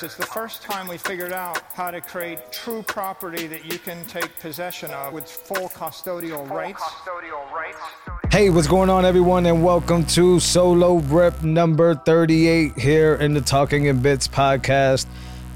[0.00, 0.16] The power of Bitcoin.
[0.16, 4.04] It's the first time we figured out how to create true property that you can
[4.06, 6.82] take possession of with full custodial rights.
[6.82, 7.78] Custodial rights.
[8.30, 13.40] Hey, what's going on, everyone, and welcome to Solo Rep number 38 here in the
[13.40, 15.06] Talking in Bits podcast.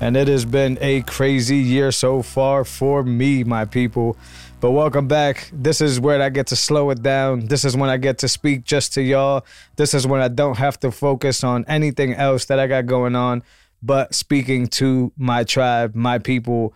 [0.01, 4.17] And it has been a crazy year so far for me, my people.
[4.61, 5.51] But welcome back.
[5.53, 7.47] This is where I get to slow it down.
[7.47, 9.45] This is when I get to speak just to y'all.
[9.77, 13.15] This is when I don't have to focus on anything else that I got going
[13.15, 13.43] on,
[13.83, 16.75] but speaking to my tribe, my people,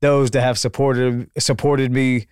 [0.00, 2.26] those that have supported supported me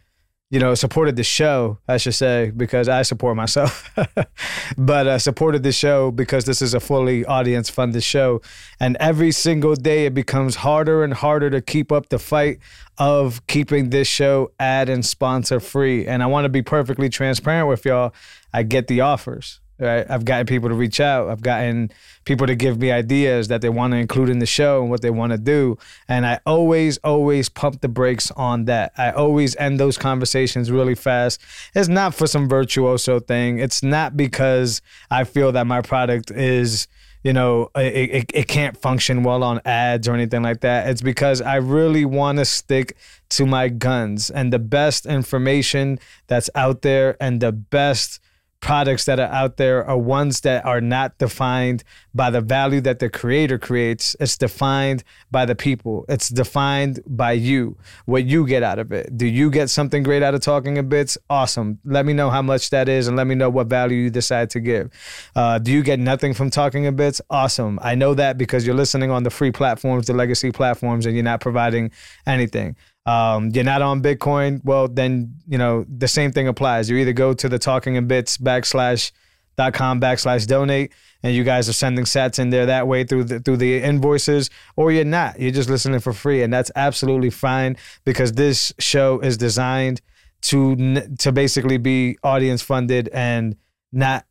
[0.52, 3.90] you know, supported the show, I should say, because I support myself,
[4.76, 8.42] but uh, supported the show because this is a fully audience funded show.
[8.78, 12.58] And every single day it becomes harder and harder to keep up the fight
[12.98, 16.06] of keeping this show ad and sponsor free.
[16.06, 18.12] And I want to be perfectly transparent with y'all.
[18.52, 19.60] I get the offers.
[19.78, 20.08] Right?
[20.08, 21.28] I've gotten people to reach out.
[21.28, 21.90] I've gotten
[22.24, 25.02] people to give me ideas that they want to include in the show and what
[25.02, 25.76] they want to do.
[26.06, 28.92] And I always, always pump the brakes on that.
[28.96, 31.40] I always end those conversations really fast.
[31.74, 33.58] It's not for some virtuoso thing.
[33.58, 36.86] It's not because I feel that my product is
[37.22, 40.88] you know, it, it, it can't function well on ads or anything like that.
[40.88, 42.96] It's because I really want to stick
[43.30, 48.20] to my guns and the best information that's out there and the best
[48.62, 51.82] products that are out there are ones that are not defined
[52.14, 54.16] by the value that the creator creates.
[54.20, 56.04] It's defined by the people.
[56.08, 59.18] It's defined by you, what you get out of it.
[59.18, 61.18] Do you get something great out of talking in bits?
[61.28, 61.80] Awesome.
[61.84, 64.48] Let me know how much that is and let me know what value you decide
[64.50, 64.90] to give.
[65.34, 67.20] Uh, do you get nothing from talking in bits?
[67.28, 67.80] Awesome.
[67.82, 71.24] I know that because you're listening on the free platforms, the legacy platforms, and you're
[71.24, 71.90] not providing
[72.26, 72.76] anything
[73.06, 76.88] um, you're not on Bitcoin, well, then, you know, the same thing applies.
[76.88, 79.12] You either go to the talking in bits backslash
[79.56, 80.92] dot com backslash donate
[81.22, 84.48] and you guys are sending sats in there that way through the through the invoices
[84.76, 89.20] or you're not you're just listening for free and that's absolutely fine because this show
[89.20, 90.00] is designed
[90.40, 93.56] to to basically be audience funded and
[93.92, 94.24] not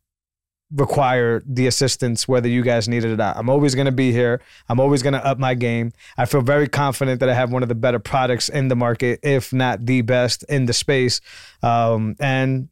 [0.76, 3.38] require the assistance whether you guys need it or not.
[3.38, 4.42] I'm always going to be here.
[4.70, 5.92] I'm always going to up my game.
[6.18, 9.20] I feel very confident that I have one of the better products in the market,
[9.24, 11.22] if not the best in the space.
[11.62, 12.70] Um, and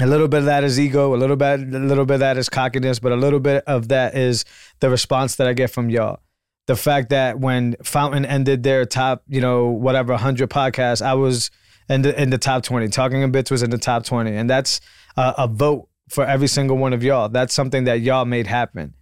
[0.00, 2.36] a little bit of that is ego, a little bit, a little bit of that
[2.36, 4.44] is cockiness, but a little bit of that is
[4.80, 6.20] the response that I get from y'all.
[6.66, 11.50] The fact that when Fountain ended their top, you know, whatever 100 podcasts, I was
[11.88, 12.88] in the in the top 20.
[12.88, 14.80] Talking in Bits was in the top 20, and that's
[15.16, 17.28] a, a vote for every single one of y'all.
[17.28, 18.94] That's something that y'all made happen.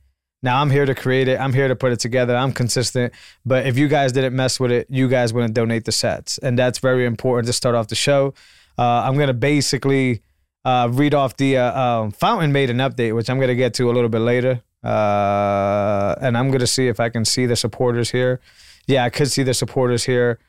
[0.43, 1.39] Now I'm here to create it.
[1.39, 2.35] I'm here to put it together.
[2.35, 3.13] I'm consistent.
[3.47, 6.39] But if you guys didn't mess with it, you guys wouldn't donate the sats.
[6.43, 8.35] And that's very important to start off the show.
[8.77, 10.23] Uh, I'm to basically
[10.65, 13.91] uh, read off the uh, um, Fountain made an update, which I'm to get to
[13.91, 14.63] a little bit later.
[14.83, 18.41] Uh, and I'm to see if I can see the supporters here.
[18.89, 20.41] Yeah, I could see the supporters here.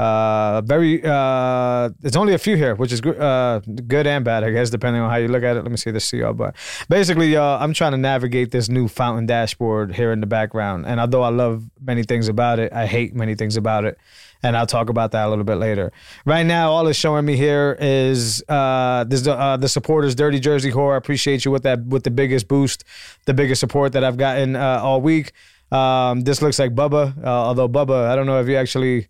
[0.00, 1.02] Uh, very.
[1.04, 4.70] Uh, it's only a few here, which is good, uh, good and bad, I guess,
[4.70, 5.62] depending on how you look at it.
[5.62, 6.56] Let me see the CR but
[6.88, 11.00] Basically, y'all, I'm trying to navigate this new fountain dashboard here in the background, and
[11.00, 13.98] although I love many things about it, I hate many things about it,
[14.42, 15.92] and I'll talk about that a little bit later.
[16.24, 20.70] Right now, all it's showing me here is uh, this uh, the supporters, Dirty Jersey
[20.70, 20.94] Horror.
[20.94, 22.84] I appreciate you with that with the biggest boost,
[23.26, 25.32] the biggest support that I've gotten uh, all week.
[25.70, 29.08] Um, this looks like Bubba, uh, although Bubba, I don't know if you actually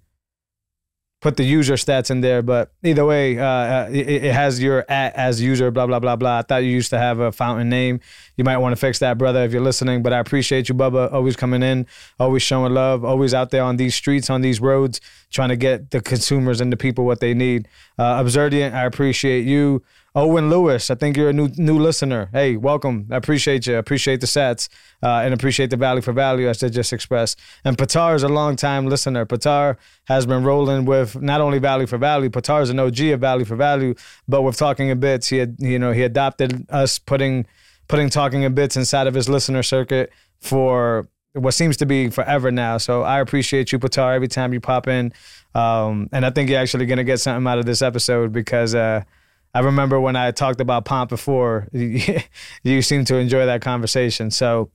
[1.21, 4.91] put the user stats in there, but either way, uh, uh, it, it, has your
[4.91, 6.39] at as user, blah, blah, blah, blah.
[6.39, 8.01] I thought you used to have a fountain name.
[8.37, 11.13] You might want to fix that, brother, if you're listening, but I appreciate you, Bubba,
[11.13, 11.87] always coming in,
[12.19, 15.01] always showing love, always out there on these streets, on these roads,
[15.31, 17.69] trying to get the consumers and the people what they need.
[17.99, 19.83] Uh, Obserdiant, I appreciate you.
[20.15, 22.31] Owen Lewis, I think you're a new new listener.
[22.33, 23.07] Hey, welcome.
[23.13, 23.77] I appreciate you.
[23.77, 24.69] I appreciate the sats
[25.05, 27.39] uh, and appreciate the value for value as they just expressed.
[27.65, 29.25] And Patar is a long time listener.
[29.25, 29.77] Patar
[30.07, 32.29] has been rolling with not only value for value.
[32.29, 33.95] Patar is an OG of value for value,
[34.27, 37.47] but with talking in bits, he had you know he adopted us putting
[37.87, 40.11] putting talking in bits inside of his listener circuit
[40.41, 42.79] for what seems to be forever now.
[42.79, 45.13] So I appreciate you, Patar, every time you pop in.
[45.55, 48.75] Um, and I think you're actually gonna get something out of this episode because.
[48.75, 49.05] Uh,
[49.53, 54.31] I remember when I talked about Pomp before, you seem to enjoy that conversation.
[54.31, 54.71] So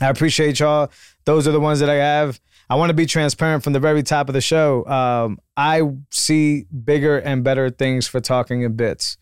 [0.00, 0.90] I appreciate y'all.
[1.24, 2.40] Those are the ones that I have.
[2.68, 4.84] I want to be transparent from the very top of the show.
[4.86, 9.16] Um, I see bigger and better things for talking in bits.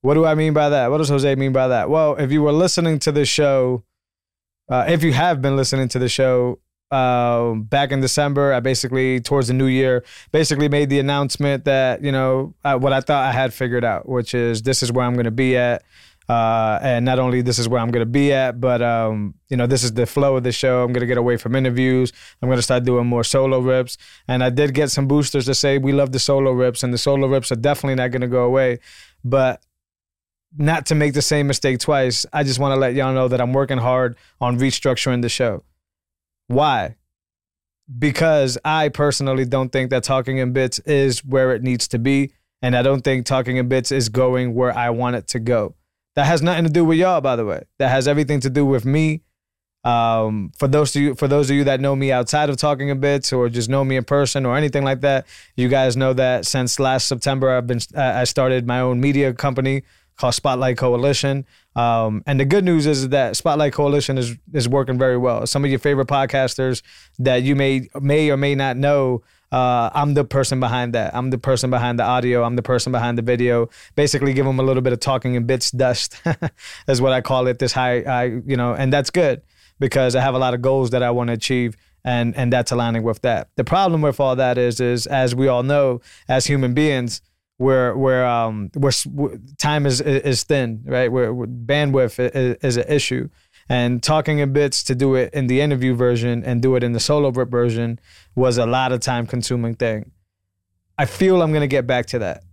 [0.00, 0.90] What do I mean by that?
[0.90, 1.88] What does Jose mean by that?
[1.88, 3.84] Well, if you were listening to the show,
[4.68, 6.58] uh, if you have been listening to the show
[6.92, 12.04] uh, back in December, I basically towards the new year basically made the announcement that
[12.04, 15.06] you know uh, what I thought I had figured out, which is this is where
[15.06, 15.82] I'm going to be at.
[16.28, 19.56] Uh, and not only this is where I'm going to be at, but um, you
[19.56, 20.84] know this is the flow of the show.
[20.84, 22.12] I'm going to get away from interviews.
[22.40, 23.96] I'm going to start doing more solo rips.
[24.28, 26.98] And I did get some boosters to say we love the solo rips, and the
[26.98, 28.78] solo rips are definitely not going to go away.
[29.24, 29.62] But
[30.56, 33.40] not to make the same mistake twice, I just want to let y'all know that
[33.40, 35.64] I'm working hard on restructuring the show.
[36.48, 36.96] Why?
[37.98, 42.32] Because I personally don't think that Talking in Bits is where it needs to be.
[42.62, 45.74] And I don't think Talking in Bits is going where I want it to go.
[46.14, 47.64] That has nothing to do with y'all, by the way.
[47.78, 49.22] That has everything to do with me.
[49.84, 52.88] Um, for those of you, for those of you that know me outside of Talking
[52.88, 56.12] in Bits or just know me in person or anything like that, you guys know
[56.12, 59.82] that since last September, I've been I started my own media company
[60.16, 61.44] called Spotlight Coalition.
[61.74, 65.46] Um, and the good news is that Spotlight Coalition is is working very well.
[65.46, 66.82] Some of your favorite podcasters
[67.18, 69.22] that you may may or may not know.
[69.50, 71.14] Uh, I'm the person behind that.
[71.14, 72.42] I'm the person behind the audio.
[72.42, 73.68] I'm the person behind the video.
[73.96, 76.22] Basically, give them a little bit of talking in bits dust,
[76.88, 77.58] is what I call it.
[77.58, 79.42] This high, I you know, and that's good
[79.78, 82.72] because I have a lot of goals that I want to achieve, and and that's
[82.72, 83.48] aligning with that.
[83.56, 87.20] The problem with all that is, is as we all know, as human beings,
[87.58, 88.92] where where um where
[89.58, 91.10] time is is thin, right?
[91.10, 93.28] Where, where bandwidth is, is, an issue,
[93.68, 96.92] and talking in bits to do it in the interview version and do it in
[96.92, 97.98] the solo rip version
[98.34, 100.10] was a lot of time consuming thing.
[100.98, 102.44] I feel I'm gonna get back to that.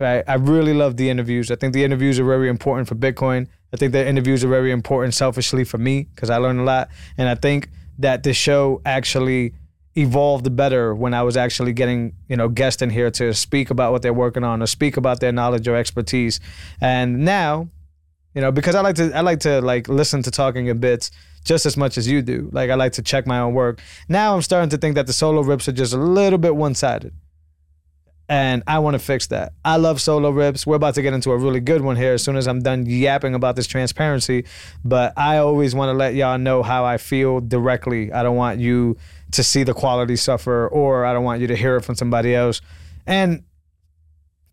[0.00, 0.22] Right.
[0.28, 1.50] I really love the interviews.
[1.50, 3.48] I think the interviews are very important for Bitcoin.
[3.72, 6.88] I think the interviews are very important selfishly for me because I learn a lot.
[7.16, 7.68] And I think
[7.98, 9.54] that the show actually
[9.98, 13.92] evolved better when I was actually getting, you know, guests in here to speak about
[13.92, 16.40] what they're working on or speak about their knowledge or expertise.
[16.80, 17.68] And now,
[18.34, 21.10] you know, because I like to I like to like listen to talking in bits
[21.44, 22.48] just as much as you do.
[22.52, 23.80] Like I like to check my own work.
[24.08, 27.12] Now I'm starting to think that the solo rips are just a little bit one-sided.
[28.30, 29.54] And I want to fix that.
[29.64, 30.66] I love solo rips.
[30.66, 32.84] We're about to get into a really good one here as soon as I'm done
[32.84, 34.44] yapping about this transparency.
[34.84, 38.12] But I always want to let y'all know how I feel directly.
[38.12, 38.98] I don't want you
[39.32, 42.34] to see the quality suffer, or I don't want you to hear it from somebody
[42.34, 42.60] else.
[43.06, 43.44] And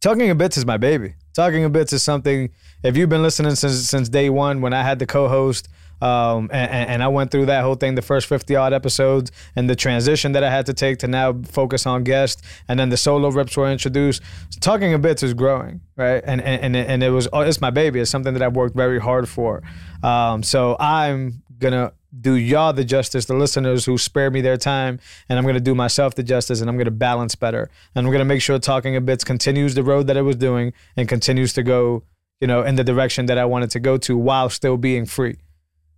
[0.01, 1.15] talking in bits is my baby.
[1.33, 2.49] Talking in bits is something.
[2.83, 5.67] If you've been listening since since day one, when I had the co-host,
[6.01, 9.69] um, and, and, I went through that whole thing, the first 50 odd episodes, and
[9.69, 12.97] the transition that I had to take to now focus on guests, and then the
[12.97, 14.21] solo rips were introduced.
[14.59, 16.21] Talking in bits is growing, right?
[16.25, 18.01] And and and it was it's my baby.
[18.01, 19.63] It's something that I've worked very hard for.
[20.03, 24.99] Um, so I'm gonna do y'all the justice, the listeners who spare me their time,
[25.27, 28.05] and I'm going to do myself the justice, and I'm going to balance better, and
[28.05, 30.73] I'm going to make sure Talking in Bits continues the road that it was doing
[30.95, 32.03] and continues to go,
[32.39, 35.37] you know, in the direction that I wanted to go to, while still being free,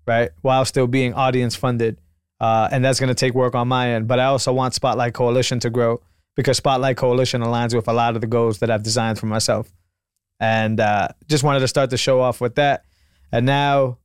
[0.06, 0.32] right?
[0.42, 2.00] While still being audience funded,
[2.40, 4.08] uh, and that's going to take work on my end.
[4.08, 6.02] But I also want Spotlight Coalition to grow
[6.36, 9.72] because Spotlight Coalition aligns with a lot of the goals that I've designed for myself,
[10.40, 12.86] and uh, just wanted to start the show off with that,
[13.32, 13.98] and now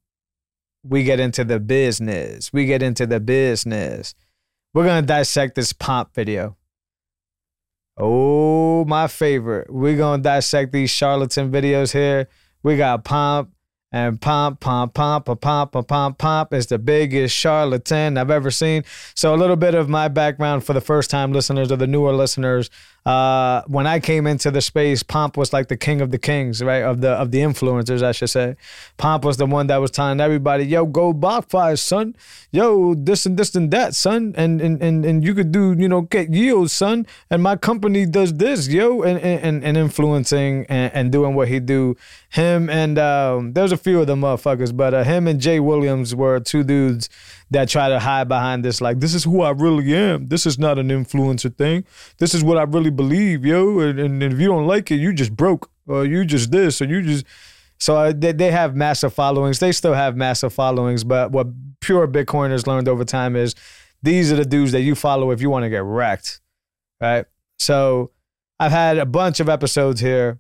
[0.84, 2.52] we get into the business.
[2.52, 4.14] We get into the business.
[4.74, 6.56] We're going to dissect this pomp video.
[7.96, 9.72] Oh, my favorite.
[9.72, 12.28] We're going to dissect these charlatan videos here.
[12.62, 13.50] We got pomp
[13.92, 18.84] and pomp, pomp, pomp, pomp, pomp, pomp, pomp is the biggest charlatan I've ever seen.
[19.14, 22.12] So a little bit of my background for the first time listeners or the newer
[22.12, 22.70] listeners
[23.04, 26.62] uh, when I came into the space, Pomp was like the king of the kings,
[26.62, 26.82] right?
[26.82, 28.54] Of the of the influencers, I should say.
[28.96, 32.14] Pomp was the one that was telling everybody, "Yo, go BlockFi, son.
[32.52, 34.34] Yo, this and this and that, son.
[34.36, 37.06] And and and and you could do, you know, get yields, son.
[37.28, 41.58] And my company does this, yo, and and and influencing and, and doing what he
[41.58, 41.96] do.
[42.28, 46.14] Him and um, there's a few of them motherfuckers, but uh, him and Jay Williams
[46.14, 47.08] were two dudes
[47.52, 50.28] that try to hide behind this like this is who I really am.
[50.28, 51.84] This is not an influencer thing.
[52.18, 53.78] This is what I really believe, yo.
[53.80, 56.86] And, and, if you don't like it, you just broke or you just this or
[56.86, 57.26] you just
[57.78, 59.58] so they, they have massive followings.
[59.58, 61.48] They still have massive followings, but what
[61.80, 63.54] pure Bitcoiners learned over time is
[64.02, 66.40] these are the dudes that you follow if you want to get wrecked,
[67.00, 67.26] right?
[67.58, 68.12] So
[68.58, 70.38] I've had a bunch of episodes here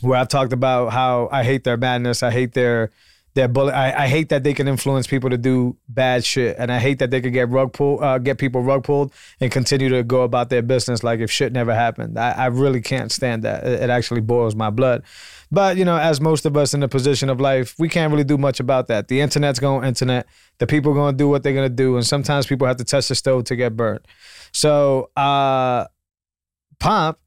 [0.00, 2.90] where I've talked about how I hate their madness, I hate their
[3.38, 3.72] they're bully.
[3.72, 6.98] I, I hate that they can influence people to do bad shit, and I hate
[6.98, 10.22] that they could get rug pull, uh, get people rug pulled, and continue to go
[10.22, 12.18] about their business like if shit never happened.
[12.18, 13.64] I, I really can't stand that.
[13.64, 15.04] It, it actually boils my blood.
[15.52, 18.24] But you know, as most of us in the position of life, we can't really
[18.24, 19.06] do much about that.
[19.06, 20.26] The internet's going internet.
[20.58, 22.84] The people going to do what they're going to do, and sometimes people have to
[22.84, 24.04] touch the stove to get burnt.
[24.52, 25.86] So, uh,
[26.80, 27.18] Pomp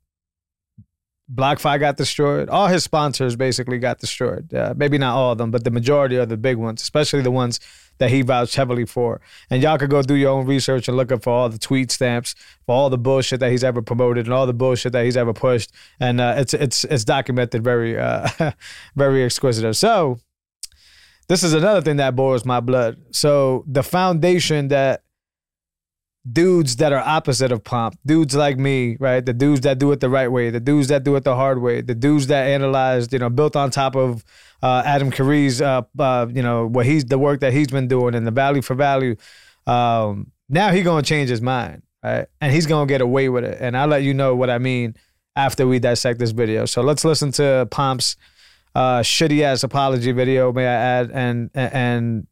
[1.33, 2.49] BlockFi got destroyed.
[2.49, 4.53] All his sponsors basically got destroyed.
[4.53, 7.31] Uh, maybe not all of them, but the majority of the big ones, especially the
[7.31, 7.59] ones
[7.99, 9.21] that he vouched heavily for.
[9.49, 11.91] And y'all could go do your own research and look up for all the tweet
[11.91, 12.35] stamps,
[12.65, 15.33] for all the bullshit that he's ever promoted, and all the bullshit that he's ever
[15.33, 15.71] pushed.
[15.99, 18.27] And uh, it's it's it's documented very uh,
[18.95, 19.75] very exquisite.
[19.75, 20.19] So
[21.29, 22.97] this is another thing that boils my blood.
[23.11, 25.03] So the foundation that
[26.29, 29.25] dudes that are opposite of Pomp, dudes like me, right?
[29.25, 31.61] The dudes that do it the right way, the dudes that do it the hard
[31.61, 34.23] way, the dudes that analyzed, you know, built on top of
[34.61, 38.13] uh, Adam Curry's, uh, uh, you know, what he's the work that he's been doing
[38.13, 39.15] and the value for value.
[39.65, 42.27] Um, now he gonna change his mind, right?
[42.39, 43.57] And he's gonna get away with it.
[43.59, 44.95] And I'll let you know what I mean
[45.35, 46.65] after we dissect this video.
[46.65, 48.15] So let's listen to Pomp's
[48.75, 50.51] uh, shitty ass apology video.
[50.53, 51.11] May I add?
[51.11, 52.27] And and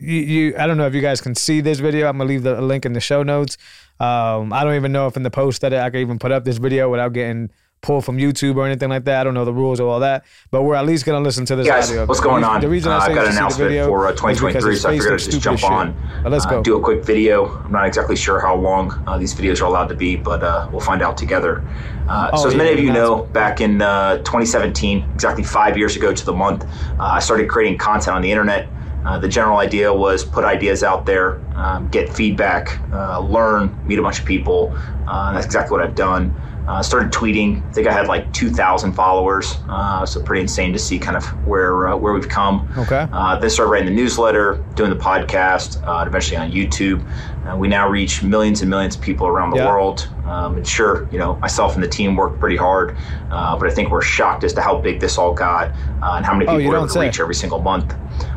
[0.00, 2.08] you, you I don't know if you guys can see this video.
[2.08, 3.56] I'm gonna leave the link in the show notes.
[4.00, 6.44] Um, I don't even know if in the post that I can even put up
[6.44, 7.50] this video without getting
[7.82, 9.20] pulled from YouTube or anything like that.
[9.20, 11.56] I don't know the rules of all that, but we're at least gonna listen to
[11.56, 12.06] this Guys, audio.
[12.06, 12.60] what's going on?
[12.60, 14.92] The reason Uh, I say I've got an announcement video for uh, 2023, so I
[14.92, 15.94] figured I'd just jump on.
[16.22, 16.62] But let's uh, go.
[16.62, 17.46] do a quick video.
[17.64, 20.68] I'm not exactly sure how long uh, these videos are allowed to be, but uh,
[20.70, 21.64] we'll find out together.
[22.08, 25.76] Uh, Oh, so, as yeah, many of you know, back in uh, 2017, exactly five
[25.76, 26.68] years ago to the month, uh,
[27.02, 28.68] I started creating content on the internet.
[29.04, 33.98] Uh, the general idea was put ideas out there, um, get feedback, uh, learn, meet
[33.98, 34.72] a bunch of people.
[35.08, 36.34] Uh, that's exactly what I've done.
[36.68, 37.60] Uh, started tweeting.
[37.68, 41.24] I think I had like 2,000 followers, uh, so pretty insane to see kind of
[41.44, 42.72] where uh, where we've come.
[42.78, 43.08] Okay.
[43.12, 47.04] Uh, then started writing the newsletter, doing the podcast, uh, eventually on YouTube.
[47.44, 49.66] Uh, we now reach millions and millions of people around the Yeah.
[49.66, 50.08] world.
[50.24, 52.96] Um, and sure, you know, myself and the team worked pretty hard,
[53.32, 56.24] uh, but I think we're shocked as to how big this all got uh, and
[56.24, 57.92] how many Oh, people able to reach every single month.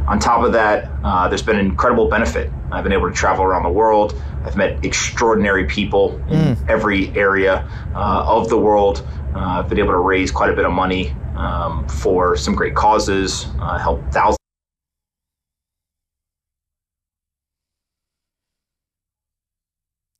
[0.07, 2.51] On top of that, uh, there's been an incredible benefit.
[2.71, 4.21] I've been able to travel around the world.
[4.43, 9.05] I've met extraordinary people in every area uh, of the world.
[9.33, 12.75] Uh, I've been able to raise quite a bit of money um, for some great
[12.75, 14.37] causes, uh, help thousands.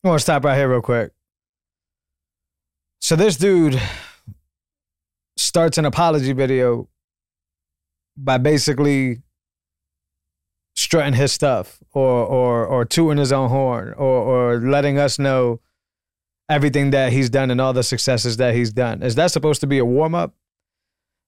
[0.03, 1.11] I want to stop right here real quick.
[3.01, 3.79] So this dude
[5.37, 6.89] starts an apology video
[8.17, 9.21] by basically
[10.75, 15.59] strutting his stuff or or or tooting his own horn or or letting us know
[16.49, 19.01] everything that he's done and all the successes that he's done.
[19.01, 20.33] Is that supposed to be a warm up?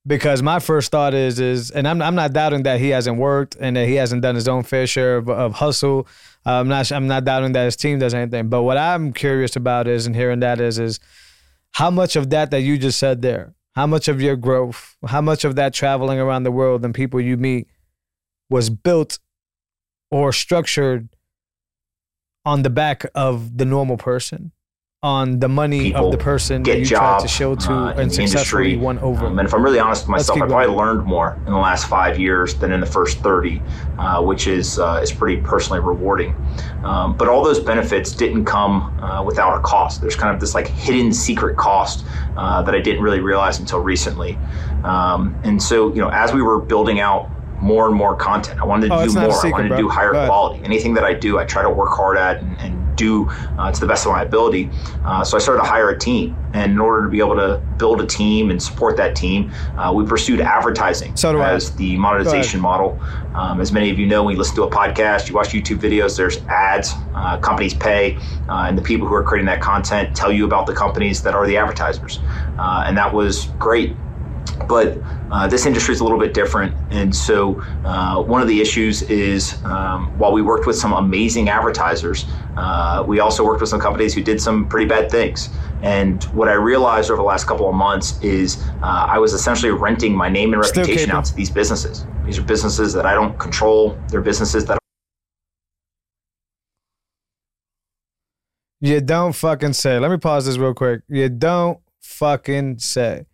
[0.06, 3.58] Because my first thought is is and I'm I'm not doubting that he hasn't worked
[3.60, 6.08] and that he hasn't done his own fair share of, of hustle.
[6.46, 8.50] I'm not I'm not doubting that his team does anything.
[8.50, 11.00] But what I'm curious about is and hearing that is is
[11.72, 15.22] how much of that that you just said there, how much of your growth, how
[15.22, 17.68] much of that traveling around the world and people you meet
[18.50, 19.20] was built
[20.12, 21.10] or structured
[22.46, 24.52] on the back of the normal person,
[25.04, 27.94] on the money People of the person that you jobs tried to show to uh,
[27.98, 28.78] and the successfully industry.
[28.78, 29.28] won over.
[29.28, 31.88] Um, and if I'm really honest with myself, I probably learned more in the last
[31.88, 33.62] five years than in the first 30,
[34.00, 36.36] uh, which is uh, is pretty personally rewarding.
[36.84, 40.02] Um, but all those benefits didn't come uh, without a cost.
[40.02, 43.80] There's kind of this like hidden secret cost uh, that I didn't really realize until
[43.80, 44.40] recently.
[44.84, 47.30] Um, and so, you know, as we were building out
[47.62, 49.32] more and more content, I wanted to Oh, do more.
[49.32, 49.78] secret, I wanted bro.
[49.78, 50.64] to do higher quality.
[50.64, 53.80] Anything that I do, I try to work hard at and, and do uh, to
[53.80, 54.70] the best of my ability.
[55.06, 57.62] Uh, so I started to hire a team, and in order to be able to
[57.78, 61.52] build a team and support that team, uh, we pursued advertising So do I.
[61.54, 63.00] as the monetization model.
[63.36, 65.78] Um, as many of you know, when you listen to a podcast, you watch YouTube
[65.78, 68.16] videos, there's ads, uh, companies pay,
[68.50, 71.36] uh, and the people who are creating that content tell you about the companies that
[71.36, 72.20] are the advertisers.
[72.58, 73.96] Uh, and that was great
[74.52, 74.98] but
[75.32, 76.74] uh, this industry is a little bit different.
[76.92, 81.50] And so, uh, one of the issues is um, while we worked with some amazing
[81.50, 82.26] advertisers,
[82.56, 85.50] uh, we also worked with some companies who did some pretty bad things.
[85.82, 89.72] And what I realized over the last couple of months is uh, I was essentially
[89.72, 92.06] renting my name and reputation out to these businesses.
[92.26, 94.80] These are businesses that I don't control, they're businesses that
[98.80, 99.98] You don't fucking say.
[99.98, 101.02] Let me pause this real quick.
[101.08, 103.26] You don't fucking say.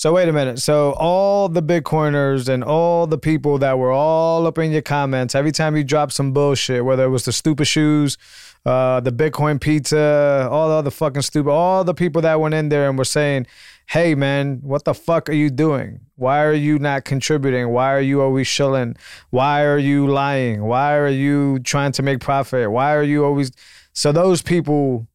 [0.00, 0.60] So wait a minute.
[0.60, 5.34] So all the Bitcoiners and all the people that were all up in your comments
[5.34, 8.16] every time you dropped some bullshit, whether it was the stupid shoes,
[8.64, 12.70] uh, the Bitcoin pizza, all the other fucking stupid, all the people that went in
[12.70, 13.46] there and were saying,
[13.88, 16.00] "Hey man, what the fuck are you doing?
[16.16, 17.68] Why are you not contributing?
[17.68, 18.96] Why are you always shilling?
[19.28, 20.62] Why are you lying?
[20.62, 22.70] Why are you trying to make profit?
[22.70, 23.52] Why are you always?"
[23.92, 25.08] So those people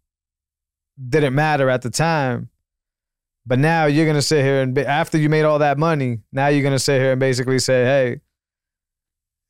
[1.09, 2.49] didn't matter at the time.
[3.45, 6.63] But now you're gonna sit here and after you made all that money, now you're
[6.63, 8.21] gonna sit here and basically say, "Hey,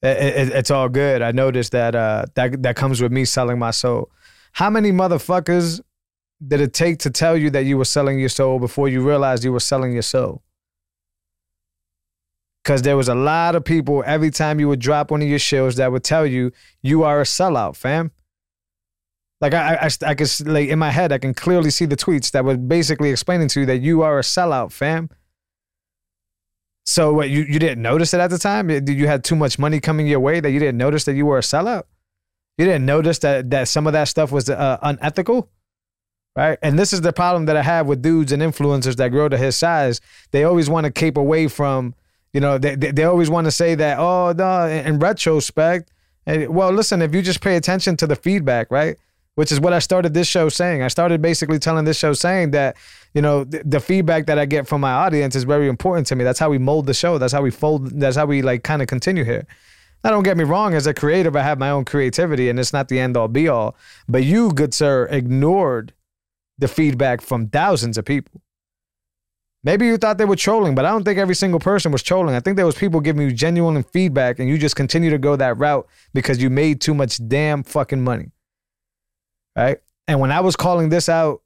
[0.01, 3.57] it, it, it's all good." I noticed that uh, that that comes with me selling
[3.57, 4.11] my soul.
[4.51, 5.81] How many motherfuckers
[6.45, 9.43] did it take to tell you that you were selling your soul before you realized
[9.43, 10.43] you were selling your soul?
[12.63, 15.39] Because there was a lot of people every time you would drop one of your
[15.39, 18.11] shows that would tell you you are a sellout, fam.
[19.41, 22.31] Like I, I, I could like in my head, I can clearly see the tweets
[22.31, 25.09] that were basically explaining to you that you are a sellout, fam.
[26.85, 28.69] So what you, you didn't notice it at the time?
[28.69, 31.39] You had too much money coming your way that you didn't notice that you were
[31.39, 31.83] a sellout?
[32.57, 35.49] You didn't notice that that some of that stuff was uh, unethical,
[36.35, 36.57] right?
[36.61, 39.37] And this is the problem that I have with dudes and influencers that grow to
[39.37, 39.99] his size.
[40.31, 41.95] They always want to keep away from,
[42.33, 45.91] you know, they they, they always want to say that, oh no, in, in retrospect.
[46.25, 48.95] And, well, listen, if you just pay attention to the feedback, right?
[49.35, 50.81] Which is what I started this show saying.
[50.81, 52.77] I started basically telling this show saying that,
[53.13, 56.15] you know, th- the feedback that I get from my audience is very important to
[56.15, 56.23] me.
[56.23, 57.17] That's how we mold the show.
[57.17, 57.99] That's how we fold.
[57.99, 59.45] That's how we like kind of continue here.
[60.03, 60.73] Now, don't get me wrong.
[60.73, 63.47] As a creative, I have my own creativity, and it's not the end all be
[63.47, 63.75] all.
[64.07, 65.93] But you, good sir, ignored
[66.57, 68.41] the feedback from thousands of people.
[69.63, 72.35] Maybe you thought they were trolling, but I don't think every single person was trolling.
[72.35, 75.35] I think there was people giving you genuine feedback, and you just continue to go
[75.35, 78.31] that route because you made too much damn fucking money
[79.55, 79.77] right?
[80.07, 81.41] And when I was calling this out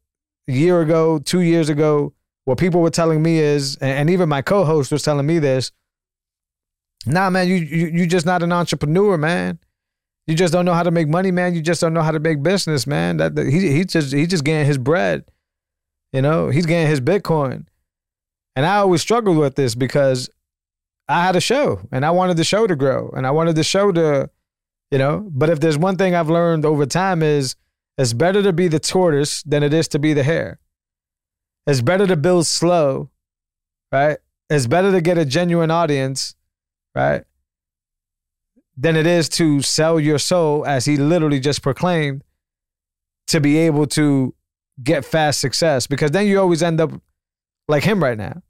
[0.48, 2.13] a year ago, two years ago,
[2.46, 5.72] what people were telling me is, and even my co-host was telling me this,
[7.06, 9.60] nah, man, you you you just not an entrepreneur, man.
[10.28, 11.56] You just don't know how to make money, man.
[11.56, 13.18] You just don't know how to make business, man.
[13.18, 15.25] That, that he he just he just getting his bread.
[16.12, 17.66] You know, he's getting his Bitcoin.
[18.56, 20.30] And I always struggled with this because
[21.08, 23.63] I had a show and I wanted the show to grow and I wanted the
[23.63, 24.30] show to,
[24.92, 27.56] you know, but if there's one thing I've learned over time is
[28.00, 30.58] it's better to be the tortoise than it is to be the hare.
[31.68, 33.10] It's better to build slow,
[33.91, 34.20] right?
[34.50, 36.34] It's better to get a genuine audience,
[36.96, 37.25] right?
[38.77, 42.24] Than it is to sell your soul, as he literally just proclaimed,
[43.28, 44.34] to be able to
[44.82, 45.86] get fast success.
[45.86, 46.91] Because then you always end up
[47.67, 48.41] like him right now.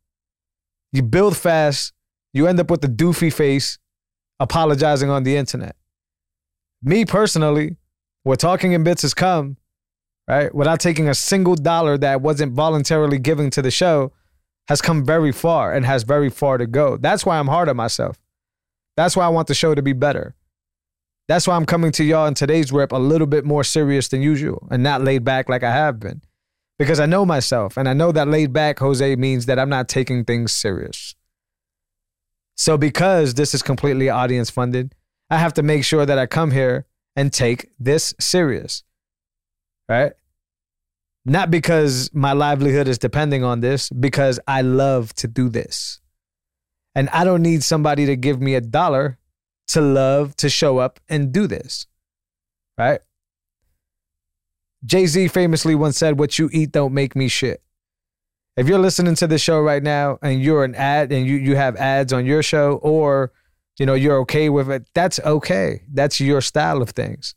[0.93, 1.91] You build fast,
[2.33, 3.79] you end up with the doofy face
[4.39, 5.75] apologizing on the internet.
[6.83, 7.77] Me personally,
[8.29, 9.57] where talking in bits has come,
[10.27, 14.11] right, without taking a single dollar that wasn't voluntarily given to the show,
[14.67, 16.95] has come very far and has very far to go.
[16.95, 18.19] That's why I'm hard on myself.
[18.95, 20.35] That's why I want the show to be better.
[21.27, 24.21] That's why I'm coming to y'all in today's rep a little bit more serious than
[24.21, 26.21] usual and not laid back like I have been.
[26.77, 29.89] Because I know myself and I know that laid back, Jose, means that I'm not
[29.89, 31.15] taking things serious.
[32.55, 34.93] So, because this is completely audience funded,
[35.31, 36.85] I have to make sure that I come here
[37.19, 38.83] and take this serious.
[39.89, 40.13] Right?
[41.25, 45.99] Not because my livelihood is depending on this, because I love to do this.
[46.95, 49.17] And I don't need somebody to give me a dollar
[49.67, 51.87] to love to show up and do this.
[52.77, 53.01] Right?
[54.85, 57.61] Jay Z famously once said, What you eat don't make me shit.
[58.55, 61.57] If you're listening to the show right now and you're an ad and you, you
[61.57, 63.33] have ads on your show or
[63.79, 64.87] you know you're okay with it.
[64.93, 65.81] That's okay.
[65.91, 67.35] That's your style of things.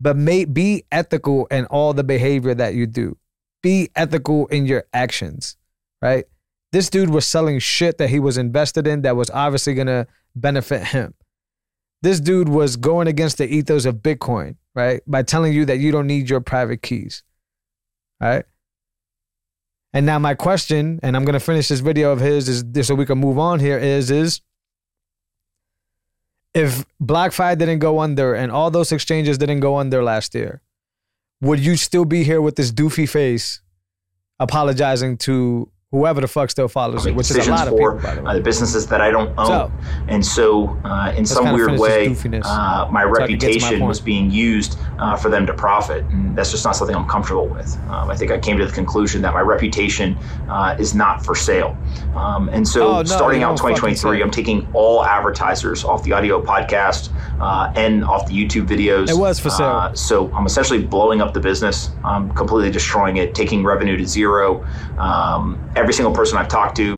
[0.00, 3.16] But may be ethical in all the behavior that you do.
[3.62, 5.56] Be ethical in your actions
[6.04, 6.26] right?
[6.70, 10.06] This dude was selling shit that he was invested in that was obviously going to
[10.36, 11.14] benefit him.
[12.02, 15.00] This dude was going against the ethos of bitcoin right?
[15.06, 17.22] By telling you that you don't need your private keys
[18.20, 18.44] right?
[19.94, 22.94] And now my question and i'm going to finish this video of his is so
[22.94, 24.40] we can move on here is is
[26.54, 30.62] if BlockFi didn't go under and all those exchanges didn't go under last year,
[31.40, 33.60] would you still be here with this doofy face
[34.38, 38.14] apologizing to whoever the fuck still follows it, which is a lot of for people,
[38.22, 39.46] the uh, the businesses that I don't own.
[39.46, 39.72] So,
[40.08, 43.70] and so, uh, in some weird way, uh, my so I can get to my
[43.70, 46.04] reputation was being used uh, for them to profit.
[46.06, 47.76] And that's just not something I'm comfortable with.
[47.88, 51.34] Um, I think I came to the conclusion that my reputation uh, is not for
[51.36, 51.76] sale.
[52.16, 54.20] Um, and so, Oh, no, starting out 2023.
[54.22, 59.08] I'm taking all advertisers off the audio podcast uh, and off the YouTube videos.
[59.08, 59.66] It was for sale.
[59.66, 61.90] Uh, so I'm essentially blowing up the business.
[62.04, 64.64] I'm completely destroying it, taking revenue to zero.
[64.98, 66.96] Um, every single person I've talked to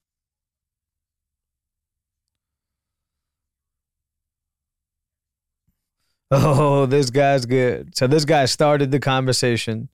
[6.31, 7.96] Oh, this guy's good.
[7.96, 9.88] So this guy started the conversation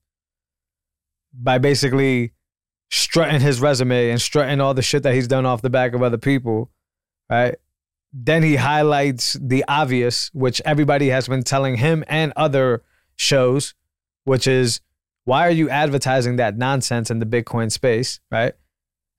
[1.32, 2.32] by basically
[2.90, 6.02] strutting his resume and strutting all the shit that he's done off the back of
[6.02, 6.70] other people,
[7.30, 7.56] right?
[8.14, 12.82] Then he highlights the obvious, which everybody has been telling him and other
[13.16, 13.74] shows,
[14.24, 14.80] which is
[15.24, 18.54] why are you advertising that nonsense in the Bitcoin space, right?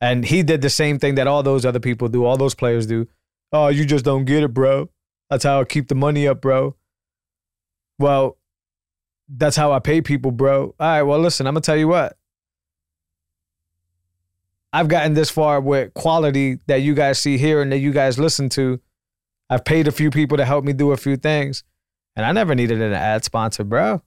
[0.03, 2.85] And he did the same thing that all those other people do, all those players
[2.85, 3.07] do.
[3.53, 4.89] Oh, you just don't get it, bro.
[5.29, 6.75] That's how I keep the money up, bro.
[7.97, 8.37] Well,
[9.29, 10.75] that's how I pay people, bro.
[10.77, 12.17] All right, well, listen, I'm gonna tell you what.
[14.73, 18.19] I've gotten this far with quality that you guys see here and that you guys
[18.19, 18.81] listen to.
[19.49, 21.63] I've paid a few people to help me do a few things,
[22.17, 24.01] and I never needed an ad sponsor, bro.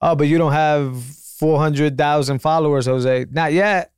[0.00, 3.26] Oh, but you don't have 400,000 followers, Jose.
[3.30, 3.92] Not yet.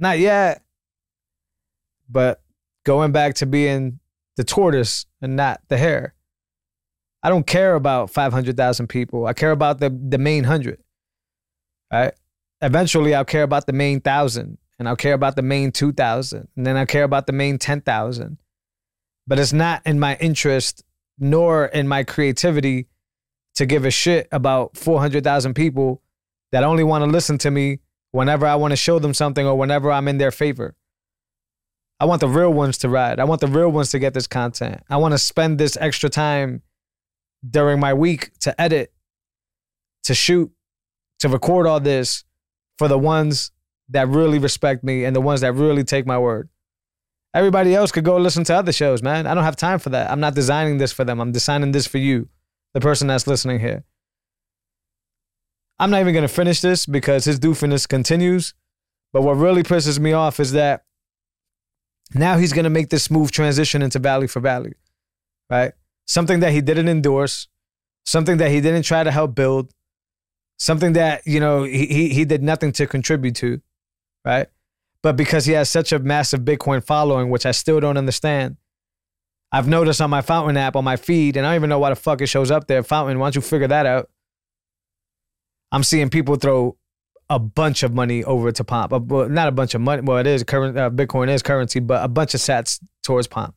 [0.00, 0.62] Not yet.
[2.08, 2.42] But
[2.84, 4.00] going back to being
[4.36, 6.14] the tortoise and not the hare.
[7.22, 9.26] I don't care about 500,000 people.
[9.26, 10.82] I care about the, the main hundred.
[11.92, 12.14] Right?
[12.62, 16.66] Eventually, I'll care about the main thousand, and I'll care about the main 2,000, and
[16.66, 18.38] then I'll care about the main 10,000.
[19.26, 20.84] But it's not in my interest
[21.18, 22.88] nor in my creativity
[23.56, 26.02] to give a shit about 400,000 people
[26.52, 27.80] that only want to listen to me
[28.12, 30.74] whenever I want to show them something or whenever I'm in their favor.
[31.98, 33.20] I want the real ones to ride.
[33.20, 34.82] I want the real ones to get this content.
[34.88, 36.62] I want to spend this extra time
[37.48, 38.92] during my week to edit,
[40.04, 40.50] to shoot,
[41.18, 42.24] to record all this
[42.78, 43.52] for the ones
[43.90, 46.48] that really respect me and the ones that really take my word.
[47.34, 49.26] Everybody else could go listen to other shows, man.
[49.26, 50.10] I don't have time for that.
[50.10, 51.20] I'm not designing this for them.
[51.20, 52.28] I'm designing this for you,
[52.72, 53.84] the person that's listening here.
[55.80, 58.52] I'm not even to finish this because his doofiness continues.
[59.14, 60.84] But what really pisses me off is that
[62.14, 64.74] now he's to make this smooth transition into value for value,
[65.48, 65.72] right?
[66.06, 67.48] Something that he didn't endorse,
[68.04, 69.72] something that he didn't try to help build,
[70.58, 73.62] something that, you know, he, he, he did nothing to contribute to,
[74.24, 74.48] right?
[75.02, 78.58] But because he has such a massive Bitcoin following, which I still don't understand,
[79.50, 81.88] I've noticed on my Fountain app on my feed, and I don't even know why
[81.88, 82.82] the fuck it shows up there.
[82.82, 84.10] Fountain, why don't you figure that out?
[85.72, 86.76] I'm seeing people throw
[87.28, 88.92] a bunch of money over to Pomp.
[88.92, 90.02] Uh, not a bunch of money.
[90.02, 90.76] Well, it is current.
[90.76, 93.54] Uh, Bitcoin is currency, but a bunch of sats towards Pomp.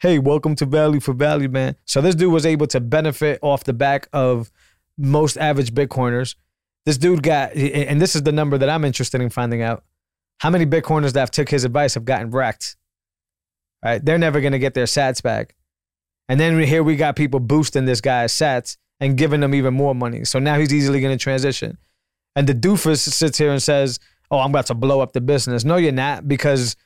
[0.00, 1.76] Hey, welcome to Value for Value, man.
[1.84, 4.50] So this dude was able to benefit off the back of
[4.96, 6.34] most average Bitcoiners.
[6.86, 9.84] This dude got, and this is the number that I'm interested in finding out.
[10.38, 12.76] How many Bitcoiners that have took his advice have gotten wrecked?
[13.84, 14.02] Right?
[14.02, 15.54] They're never gonna get their sats back.
[16.28, 19.94] And then here we got people boosting this guy's sats and giving them even more
[19.94, 20.24] money.
[20.24, 21.78] So now he's easily gonna transition.
[22.36, 23.98] And the doofus sits here and says,
[24.30, 25.64] Oh, I'm about to blow up the business.
[25.64, 26.76] No, you're not, because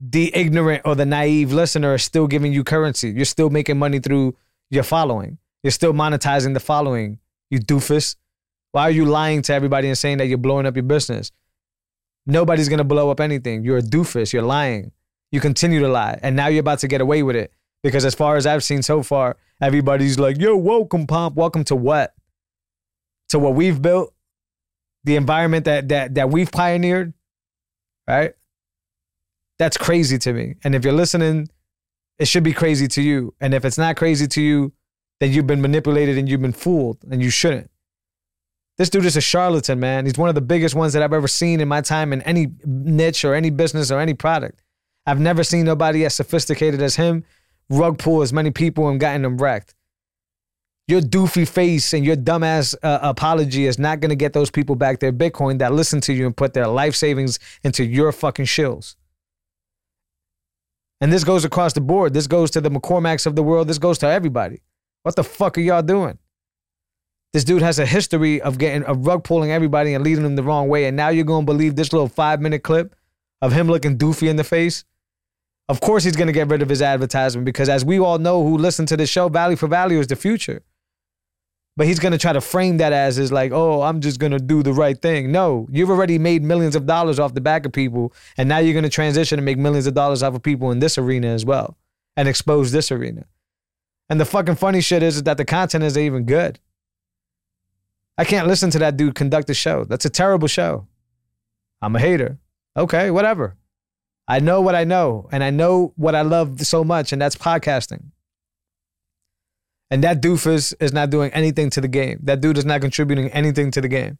[0.00, 3.10] the ignorant or the naive listener is still giving you currency.
[3.10, 4.36] You're still making money through
[4.70, 5.38] your following.
[5.62, 7.18] You're still monetizing the following,
[7.50, 8.16] you doofus.
[8.72, 11.30] Why are you lying to everybody and saying that you're blowing up your business?
[12.26, 13.64] Nobody's gonna blow up anything.
[13.64, 14.32] You're a doofus.
[14.32, 14.92] You're lying.
[15.30, 16.18] You continue to lie.
[16.22, 17.52] And now you're about to get away with it.
[17.82, 21.36] Because as far as I've seen so far, everybody's like, yo, welcome, Pomp.
[21.36, 22.12] Welcome to what?
[23.30, 24.12] To what we've built?
[25.04, 27.14] The environment that that that we've pioneered,
[28.06, 28.34] right?
[29.58, 30.56] That's crazy to me.
[30.64, 31.48] And if you're listening,
[32.18, 33.34] it should be crazy to you.
[33.40, 34.72] And if it's not crazy to you,
[35.20, 37.70] then you've been manipulated and you've been fooled, and you shouldn't.
[38.78, 40.06] This dude is a charlatan, man.
[40.06, 42.48] He's one of the biggest ones that I've ever seen in my time in any
[42.64, 44.62] niche or any business or any product.
[45.06, 47.24] I've never seen nobody as sophisticated as him
[47.72, 49.74] rug pull as many people and gotten them wrecked.
[50.88, 54.74] Your doofy face and your dumbass uh, apology is not going to get those people
[54.76, 58.44] back their Bitcoin that listen to you and put their life savings into your fucking
[58.44, 58.96] shills.
[61.00, 62.12] And this goes across the board.
[62.12, 63.68] This goes to the McCormacks of the world.
[63.68, 64.60] This goes to everybody.
[65.02, 66.18] What the fuck are y'all doing?
[67.32, 70.42] This dude has a history of getting of rug pulling everybody and leading them the
[70.42, 70.84] wrong way.
[70.84, 72.94] And now you're gonna believe this little five minute clip
[73.40, 74.84] of him looking doofy in the face?
[75.68, 78.58] Of course he's gonna get rid of his advertisement because as we all know who
[78.58, 80.62] listen to the show, value for value is the future.
[81.76, 84.62] But he's gonna try to frame that as is like, oh, I'm just gonna do
[84.62, 85.32] the right thing.
[85.32, 88.74] No, you've already made millions of dollars off the back of people, and now you're
[88.74, 91.78] gonna transition and make millions of dollars off of people in this arena as well,
[92.16, 93.24] and expose this arena.
[94.10, 96.60] And the fucking funny shit is, is that the content isn't even good.
[98.18, 99.84] I can't listen to that dude conduct a show.
[99.84, 100.86] That's a terrible show.
[101.80, 102.38] I'm a hater.
[102.76, 103.56] Okay, whatever.
[104.28, 107.36] I know what I know, and I know what I love so much, and that's
[107.36, 108.12] podcasting.
[109.90, 112.18] And that doofus is not doing anything to the game.
[112.22, 114.18] That dude is not contributing anything to the game.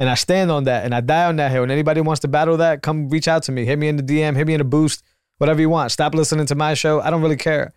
[0.00, 1.62] And I stand on that and I die on that hill.
[1.62, 3.64] And anybody wants to battle that, come reach out to me.
[3.64, 5.04] Hit me in the DM, hit me in a boost,
[5.38, 5.92] whatever you want.
[5.92, 7.00] Stop listening to my show.
[7.00, 7.72] I don't really care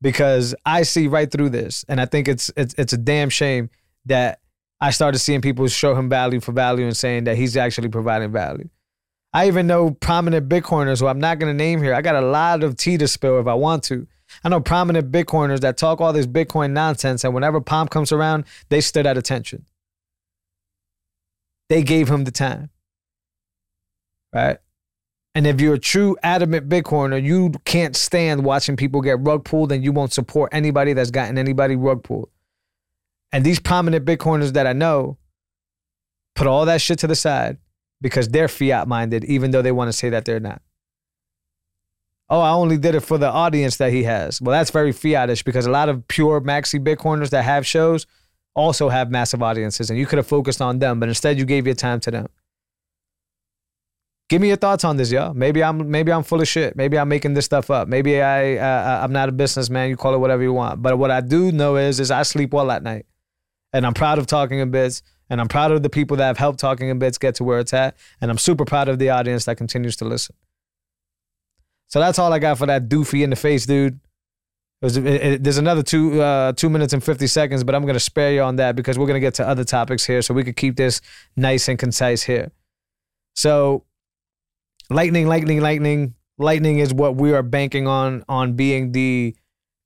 [0.00, 1.84] because I see right through this.
[1.88, 3.70] And I think it's it's it's a damn shame
[4.04, 4.38] that
[4.80, 8.30] I started seeing people show him value for value and saying that he's actually providing
[8.30, 8.68] value.
[9.36, 11.92] I even know prominent Bitcoiners who I'm not going to name here.
[11.92, 14.06] I got a lot of tea to spill if I want to.
[14.42, 18.46] I know prominent Bitcoiners that talk all this Bitcoin nonsense, and whenever Pomp comes around,
[18.70, 19.66] they stood at attention.
[21.68, 22.70] They gave him the time.
[24.32, 24.56] Right?
[25.34, 29.70] And if you're a true adamant Bitcoiner, you can't stand watching people get rug pulled
[29.70, 32.30] and you won't support anybody that's gotten anybody rug pulled.
[33.32, 35.18] And these prominent Bitcoiners that I know
[36.34, 37.58] put all that shit to the side
[38.00, 40.62] because they're fiat minded, even though they want to say that they're not.
[42.28, 44.40] Oh, I only did it for the audience that he has.
[44.40, 48.06] Well, that's very fiatish because a lot of pure maxi Bitcoiners that have shows
[48.54, 51.66] also have massive audiences, and you could have focused on them, but instead you gave
[51.66, 52.26] your time to them.
[54.28, 55.34] Give me your thoughts on this, y'all.
[55.34, 56.74] Maybe I'm maybe I'm full of shit.
[56.74, 57.86] Maybe I'm making this stuff up.
[57.86, 59.88] Maybe I uh, I'm not a businessman.
[59.88, 60.82] You call it whatever you want.
[60.82, 63.06] But what I do know is is I sleep well at night,
[63.72, 65.02] and I'm proud of talking in bits.
[65.28, 67.58] And I'm proud of the people that have helped talking in bits get to where
[67.58, 67.96] it's at.
[68.20, 70.36] And I'm super proud of the audience that continues to listen.
[71.88, 74.00] So that's all I got for that doofy in the face, dude.
[74.82, 77.98] Was, it, it, there's another two uh, two minutes and fifty seconds, but I'm gonna
[77.98, 80.56] spare you on that because we're gonna get to other topics here, so we could
[80.56, 81.00] keep this
[81.34, 82.52] nice and concise here.
[83.34, 83.84] So,
[84.90, 89.34] lightning, lightning, lightning, lightning is what we are banking on on being the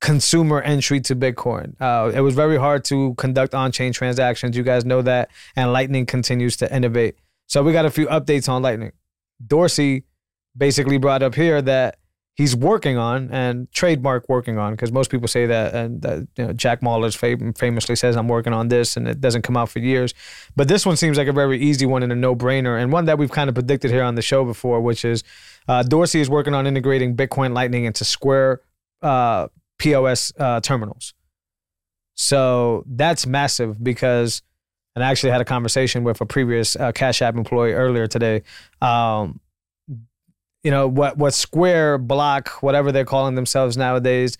[0.00, 1.74] consumer entry to Bitcoin.
[1.80, 4.56] Uh, it was very hard to conduct on-chain transactions.
[4.56, 7.16] You guys know that, and Lightning continues to innovate.
[7.46, 8.92] So we got a few updates on Lightning.
[9.46, 10.04] Dorsey
[10.56, 11.96] basically brought up here that
[12.34, 16.46] he's working on and trademark working on because most people say that and that you
[16.46, 19.68] know, Jack Mallers fam- famously says I'm working on this and it doesn't come out
[19.68, 20.14] for years.
[20.56, 23.18] But this one seems like a very easy one and a no-brainer and one that
[23.18, 25.22] we've kind of predicted here on the show before, which is
[25.68, 28.62] uh, Dorsey is working on integrating Bitcoin Lightning into Square
[29.02, 29.48] uh,
[29.80, 31.14] POS uh, terminals.
[32.14, 34.42] So that's massive because,
[34.94, 38.42] and I actually had a conversation with a previous uh, Cash App employee earlier today.
[38.82, 39.40] Um,
[40.62, 44.36] you know what what Square Block, whatever they're calling themselves nowadays,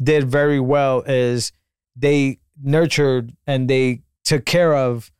[0.00, 1.50] did very well is
[1.96, 5.10] they nurtured and they took care of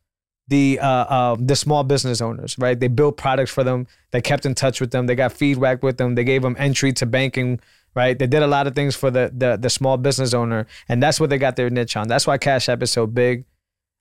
[0.46, 2.78] the uh, uh, the small business owners, right?
[2.78, 3.86] They built products for them.
[4.12, 5.06] They kept in touch with them.
[5.06, 6.14] They got feedback with them.
[6.14, 7.60] They gave them entry to banking,
[7.94, 8.18] right?
[8.18, 11.20] They did a lot of things for the the, the small business owner, and that's
[11.20, 12.08] what they got their niche on.
[12.08, 13.44] That's why Cash App is so big.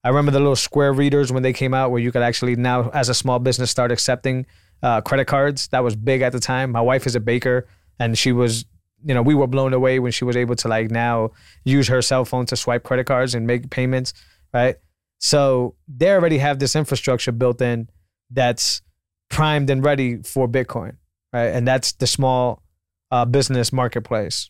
[0.03, 2.89] I remember the little Square readers when they came out, where you could actually now,
[2.89, 4.45] as a small business, start accepting
[4.81, 5.67] uh, credit cards.
[5.69, 6.71] That was big at the time.
[6.71, 7.67] My wife is a baker,
[7.99, 8.65] and she was,
[9.05, 11.31] you know, we were blown away when she was able to like now
[11.63, 14.13] use her cell phone to swipe credit cards and make payments,
[14.53, 14.75] right?
[15.19, 17.89] So they already have this infrastructure built in
[18.29, 18.81] that's
[19.29, 20.97] primed and ready for Bitcoin,
[21.31, 21.47] right?
[21.47, 22.62] And that's the small
[23.13, 24.49] uh, business marketplace.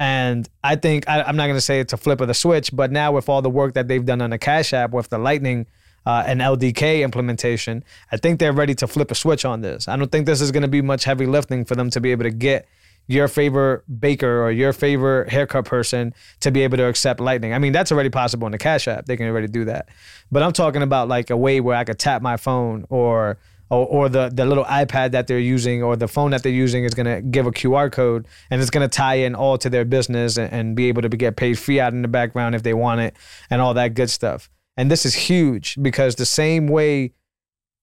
[0.00, 2.74] And I think I, I'm not going to say it's a flip of the switch,
[2.74, 5.18] but now with all the work that they've done on the Cash App with the
[5.18, 5.66] Lightning
[6.04, 9.86] uh, and LDK implementation, I think they're ready to flip a switch on this.
[9.86, 12.10] I don't think this is going to be much heavy lifting for them to be
[12.10, 12.66] able to get
[13.06, 17.54] your favorite baker or your favorite haircut person to be able to accept Lightning.
[17.54, 19.06] I mean, that's already possible in the Cash App.
[19.06, 19.88] They can already do that.
[20.32, 23.38] But I'm talking about like a way where I could tap my phone or
[23.74, 26.84] or, or the, the little iPad that they're using or the phone that they're using
[26.84, 29.68] is going to give a QR code and it's going to tie in all to
[29.68, 32.62] their business and, and be able to be, get paid fiat in the background if
[32.62, 33.16] they want it
[33.50, 34.48] and all that good stuff.
[34.76, 37.12] And this is huge because the same way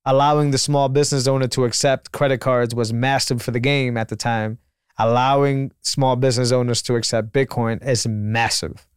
[0.06, 4.10] allowing the small business owner to accept credit cards was massive for the game at
[4.10, 4.58] the time,
[4.98, 8.88] allowing small business owners to accept Bitcoin is massive.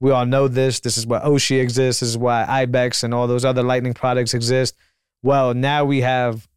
[0.00, 0.80] We all know this.
[0.80, 2.00] This is why Oshi exists.
[2.00, 4.76] This is why IBEX and all those other Lightning products exist.
[5.22, 6.48] Well, now we have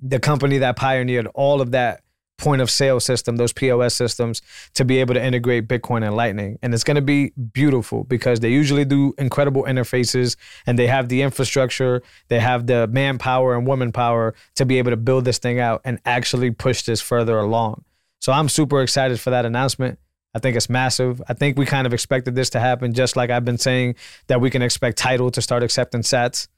[0.00, 2.02] the company that pioneered all of that
[2.40, 4.40] point of sale system, those POS systems,
[4.74, 6.58] to be able to integrate Bitcoin and Lightning.
[6.62, 11.08] And it's going to be beautiful because they usually do incredible interfaces and they have
[11.08, 15.38] the infrastructure, they have the manpower and woman power to be able to build this
[15.38, 17.84] thing out and actually push this further along.
[18.20, 19.98] So I'm super excited for that announcement.
[20.34, 21.20] I think it's massive.
[21.28, 23.96] I think we kind of expected this to happen, just like I've been saying
[24.28, 26.48] that we can expect Tidal to start accepting sats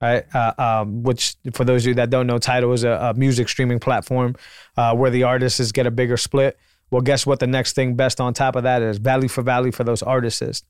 [0.00, 0.24] right?
[0.34, 3.48] Uh, um, which, for those of you that don't know, Tidal is a, a music
[3.48, 4.36] streaming platform
[4.76, 6.58] uh, where the artists get a bigger split.
[6.90, 7.40] Well, guess what?
[7.40, 10.62] The next thing best on top of that is value for value for those artists.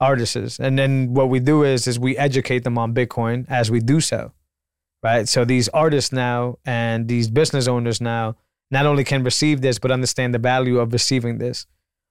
[0.00, 3.78] Artists, and then what we do is is we educate them on Bitcoin as we
[3.78, 4.32] do so,
[5.00, 5.28] right?
[5.28, 8.34] So these artists now and these business owners now
[8.72, 11.66] not only can receive this but understand the value of receiving this.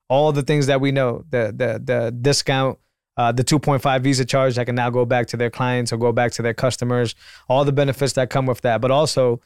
[0.08, 2.80] All the things that we know, the the the discount
[3.22, 6.12] uh, the 2.5 Visa charge that can now go back to their clients or go
[6.12, 7.14] back to their customers,
[7.48, 9.40] all the benefits that come with that, but also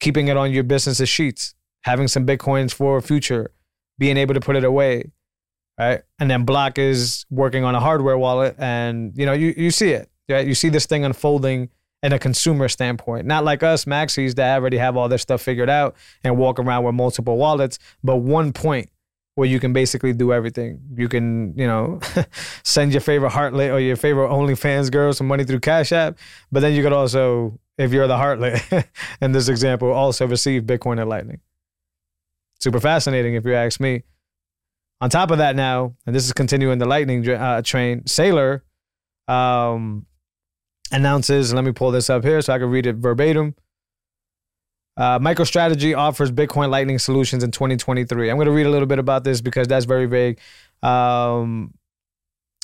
[0.00, 3.50] keeping it on your business's sheets, having some Bitcoins for future,
[3.98, 5.10] being able to put it away,
[5.78, 6.00] right?
[6.18, 9.90] And then Block is working on a hardware wallet, and you know you you see
[9.90, 10.46] it, right?
[10.46, 11.68] You see this thing unfolding
[12.02, 15.68] in a consumer standpoint, not like us maxis that already have all this stuff figured
[15.68, 18.88] out and walk around with multiple wallets, but one point
[19.38, 20.80] where you can basically do everything.
[20.96, 22.00] You can, you know,
[22.64, 26.18] send your favorite Heartlet or your favorite OnlyFans girl some money through Cash App,
[26.50, 28.88] but then you could also, if you're the Heartlet
[29.20, 31.38] in this example, also receive Bitcoin and Lightning.
[32.58, 34.02] Super fascinating, if you ask me.
[35.00, 38.62] On top of that, now, and this is continuing the Lightning uh, train, Saylor
[39.28, 40.04] um,
[40.90, 41.54] announces.
[41.54, 43.54] Let me pull this up here so I can read it verbatim.
[44.98, 48.30] Uh, MicroStrategy offers Bitcoin Lightning solutions in 2023.
[48.30, 50.40] I'm going to read a little bit about this because that's very vague.
[50.82, 51.72] Um,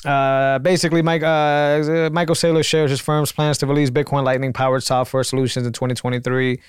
[0.03, 4.83] uh, basically, Mike, uh, Michael Saylor shares his firm's plans to release Bitcoin Lightning powered
[4.83, 6.59] software solutions in 2023.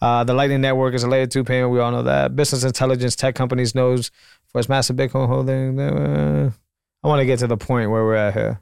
[0.00, 1.72] Uh, the Lightning Network is a layer two payment.
[1.72, 2.36] We all know that.
[2.36, 4.12] Business intelligence tech companies knows
[4.46, 5.80] for its massive Bitcoin holding.
[5.80, 6.52] Uh,
[7.02, 8.60] I want to get to the point where we're at here.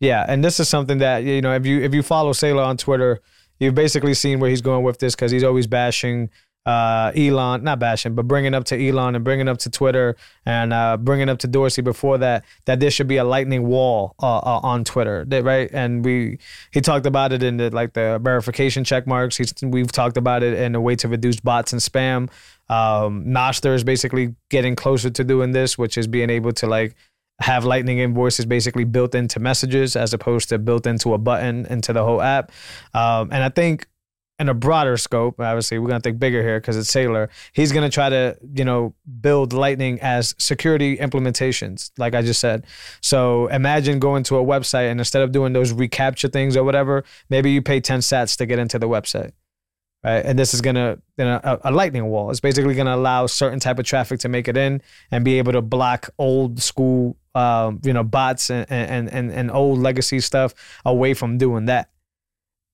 [0.00, 2.76] Yeah, and this is something that you know if you if you follow Saylor on
[2.78, 3.20] Twitter,
[3.58, 6.30] you've basically seen where he's going with this because he's always bashing
[6.66, 10.72] uh, Elon, not bashing, but bringing up to Elon and bringing up to Twitter and
[10.72, 14.38] uh, bringing up to Dorsey before that that there should be a lightning wall uh,
[14.38, 15.70] uh on Twitter, right?
[15.72, 16.38] And we
[16.70, 19.36] he talked about it in the like the verification check marks.
[19.36, 22.30] He's we've talked about it in a way to reduce bots and spam.
[22.68, 26.94] Um, Nostr is basically getting closer to doing this, which is being able to like
[27.40, 31.92] have Lightning invoices basically built into messages as opposed to built into a button into
[31.92, 32.52] the whole app.
[32.94, 33.86] Um, and I think
[34.38, 37.28] in a broader scope, obviously we're gonna think bigger here because it's Saylor.
[37.52, 42.66] He's gonna try to, you know, build Lightning as security implementations, like I just said.
[43.02, 47.04] So imagine going to a website and instead of doing those reCAPTCHA things or whatever,
[47.28, 49.32] maybe you pay 10 sats to get into the website
[50.04, 50.24] right?
[50.24, 52.30] And this is gonna know, a, a, lightning wall.
[52.30, 55.52] It's basically gonna allow certain type of traffic to make it in and be able
[55.52, 60.54] to block old school, um, you know, bots and, and and and old legacy stuff
[60.84, 61.90] away from doing that.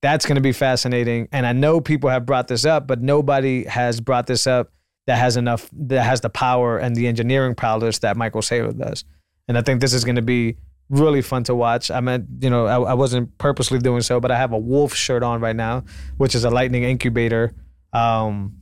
[0.02, 1.28] That's gonna be fascinating.
[1.32, 4.72] And I know people have brought this up, but nobody has brought this up
[5.06, 9.04] that has enough that has the power and the engineering prowess that Michael Saylor does.
[9.48, 10.56] And I think this is gonna be
[10.88, 11.90] really fun to watch.
[11.90, 14.94] I meant, you know, I, I, wasn't purposely doing so, but I have a wolf
[14.94, 15.84] shirt on right now,
[16.16, 17.54] which is a lightning incubator.
[17.92, 18.58] Um,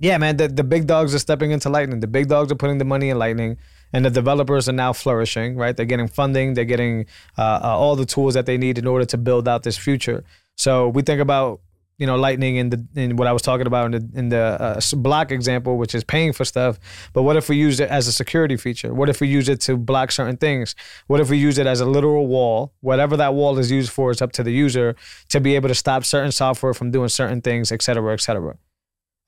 [0.00, 2.00] yeah, man, the, the big dogs are stepping into lightning.
[2.00, 3.58] The big dogs are putting the money in lightning,
[3.92, 5.76] and the developers are now flourishing, right?
[5.76, 7.06] They're getting funding, they're getting
[7.38, 10.24] uh, uh, all the tools that they need in order to build out this future.
[10.56, 11.60] So we think about
[11.98, 14.38] you know lightning in the in what I was talking about in the in the
[14.38, 16.78] uh, block example, which is paying for stuff.
[17.12, 18.92] But what if we use it as a security feature?
[18.92, 20.74] What if we use it to block certain things?
[21.06, 22.72] What if we use it as a literal wall?
[22.80, 24.96] Whatever that wall is used for, is up to the user
[25.28, 28.56] to be able to stop certain software from doing certain things, et cetera, et cetera.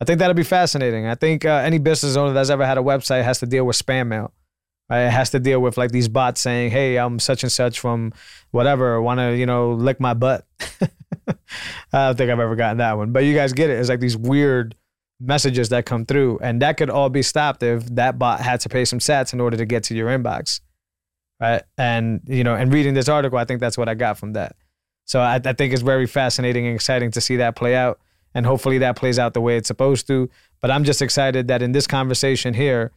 [0.01, 1.07] I think that'll be fascinating.
[1.07, 3.77] I think uh, any business owner that's ever had a website has to deal with
[3.77, 4.33] spam mail.
[4.91, 5.07] Right?
[5.07, 8.13] It has to deal with like these bots saying, "Hey, I'm such and such from
[8.51, 9.01] whatever.
[9.01, 10.47] Want to you know lick my butt?"
[11.93, 13.79] I don't think I've ever gotten that one, but you guys get it.
[13.79, 14.75] It's like these weird
[15.21, 18.69] messages that come through, and that could all be stopped if that bot had to
[18.69, 20.61] pay some sats in order to get to your inbox,
[21.41, 21.63] right?
[21.79, 24.57] And you know, and reading this article, I think that's what I got from that.
[25.05, 28.01] So I, I think it's very fascinating and exciting to see that play out,
[28.35, 30.29] and hopefully that plays out the way it's supposed to.
[30.61, 32.93] But I'm just excited that in this conversation here,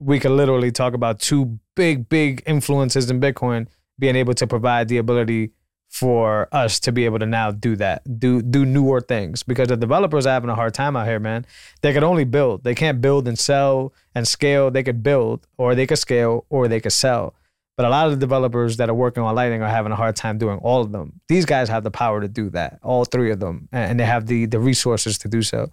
[0.00, 3.66] we could literally talk about two big, big influences in Bitcoin
[3.98, 5.52] being able to provide the ability
[5.94, 9.76] for us to be able to now do that, do do newer things because the
[9.76, 11.46] developers are having a hard time out here, man.
[11.82, 12.64] They can only build.
[12.64, 14.72] They can't build and sell and scale.
[14.72, 17.36] They could build or they could scale or they could sell.
[17.76, 20.16] But a lot of the developers that are working on Lightning are having a hard
[20.16, 21.20] time doing all of them.
[21.28, 24.26] These guys have the power to do that, all three of them, and they have
[24.26, 25.70] the the resources to do so.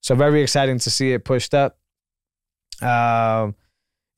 [0.00, 1.76] So very exciting to see it pushed up.
[2.80, 3.54] Um,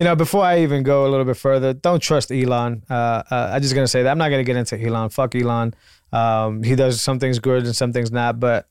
[0.01, 2.83] you know, before I even go a little bit further, don't trust Elon.
[2.89, 5.11] Uh, uh, I'm just gonna say that I'm not gonna get into Elon.
[5.11, 5.75] Fuck Elon.
[6.11, 8.67] Um, he does some things good and some things not, but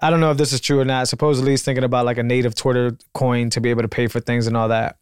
[0.00, 1.08] I don't know if this is true or not.
[1.08, 4.18] Supposedly he's thinking about like a native Twitter coin to be able to pay for
[4.18, 4.96] things and all that.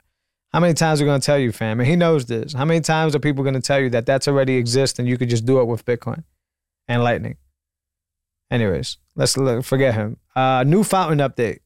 [0.53, 1.79] How many times are we gonna tell you, fam?
[1.79, 2.53] And he knows this.
[2.53, 5.31] How many times are people gonna tell you that that's already exists and you could
[5.31, 6.25] just do it with Bitcoin
[6.89, 7.37] and Lightning?
[8.51, 10.17] Anyways, let's look, forget him.
[10.35, 11.61] Uh, new fountain update.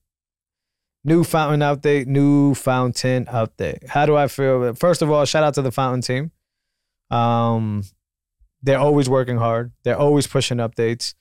[1.06, 3.86] New fountain update, new fountain update.
[3.88, 4.72] How do I feel?
[4.74, 6.30] First of all, shout out to the fountain team.
[7.10, 7.82] Um,
[8.62, 9.72] they're always working hard.
[9.82, 11.14] They're always pushing updates.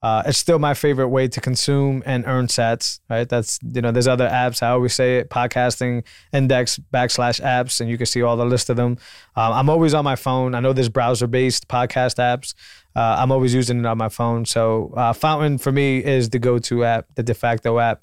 [0.00, 3.28] Uh, it's still my favorite way to consume and earn sats, right?
[3.28, 4.62] That's, you know, there's other apps.
[4.62, 8.70] I always say it podcasting index backslash apps, and you can see all the list
[8.70, 8.96] of them.
[9.34, 10.54] Um, I'm always on my phone.
[10.54, 12.54] I know there's browser based podcast apps.
[12.96, 14.44] Uh, I'm always using it on my phone.
[14.44, 18.02] So uh, Fountain for me is the go to app, the de facto app.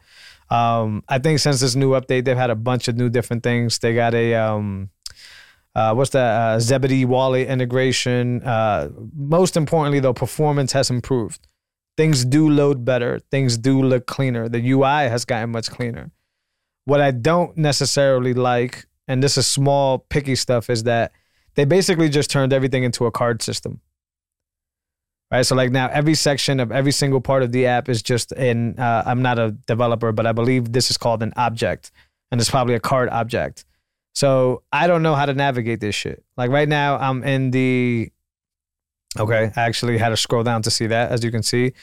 [0.49, 3.79] Um, I think since this new update, they've had a bunch of new different things.
[3.79, 4.89] They got a, um,
[5.73, 6.41] uh, what's that?
[6.41, 8.43] Uh, Zebedee wallet integration.
[8.43, 11.47] Uh, most importantly, though, performance has improved
[11.97, 16.11] things do load better things do look cleaner the ui has gotten much cleaner
[16.86, 21.11] what i don't necessarily like and this is small picky stuff is that
[21.55, 23.79] they basically just turned everything into a card system
[25.32, 28.32] right so like now every section of every single part of the app is just
[28.34, 31.91] in uh, i'm not a developer but i believe this is called an object
[32.32, 33.65] and it's probably a card object
[34.13, 38.11] so i don't know how to navigate this shit like right now i'm in the
[39.17, 41.73] Okay, I actually had to scroll down to see that, as you can see.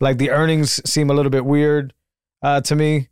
[0.00, 1.94] Like the earnings seem a little bit weird
[2.42, 3.08] uh, to me.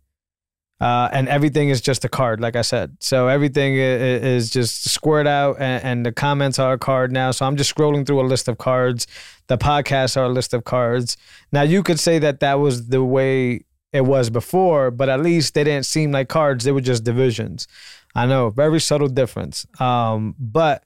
[0.80, 2.96] Uh, and everything is just a card, like I said.
[3.00, 7.32] So everything is just squared out, and, and, the comments are a card now.
[7.32, 9.06] So I'm just scrolling through a list of cards.
[9.48, 11.18] The podcasts are a list of cards.
[11.52, 15.52] Now you could say that that was the way it was before, but at least
[15.52, 17.66] they didn't seem like cards; they were just divisions.
[18.14, 19.66] I know, very subtle difference.
[19.80, 20.84] Um, but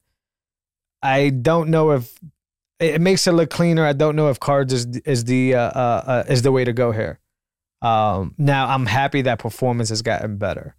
[1.02, 2.18] I don't know if
[2.80, 3.84] it makes it look cleaner.
[3.84, 6.72] I don't know if cards is is the uh, uh, uh, is the way to
[6.72, 7.20] go here.
[7.82, 10.76] Um, now I'm happy that performance has gotten better.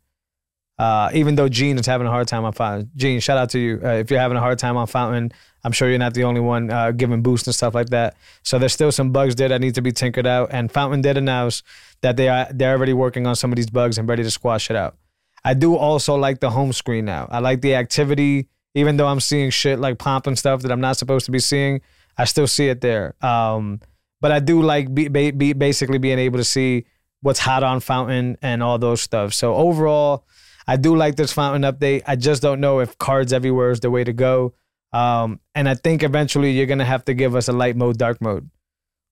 [0.77, 2.91] Uh, even though Gene is having a hard time on Fountain.
[2.97, 3.79] Gene, shout out to you.
[3.81, 5.31] Uh, if you're having a hard time on Fountain,
[5.63, 8.17] I'm sure you're not the only one uh, giving boosts and stuff like that.
[8.43, 10.49] So there's still some bugs there that need to be tinkered out.
[10.51, 11.63] And Fountain did announce
[12.01, 14.69] that they are they're already working on some of these bugs and ready to squash
[14.69, 14.97] it out.
[15.45, 17.27] I do also like the home screen now.
[17.31, 20.81] I like the activity even though I'm seeing shit like pomp and stuff that I'm
[20.81, 21.81] not supposed to be seeing,
[22.17, 23.15] I still see it there.
[23.25, 23.79] Um,
[24.21, 26.85] but I do like be, be, basically being able to see
[27.21, 29.33] what's hot on Fountain and all those stuff.
[29.33, 30.25] So overall,
[30.67, 32.03] I do like this Fountain update.
[32.07, 34.53] I just don't know if cards everywhere is the way to go.
[34.93, 38.21] Um, and I think eventually you're gonna have to give us a light mode, dark
[38.21, 38.49] mode.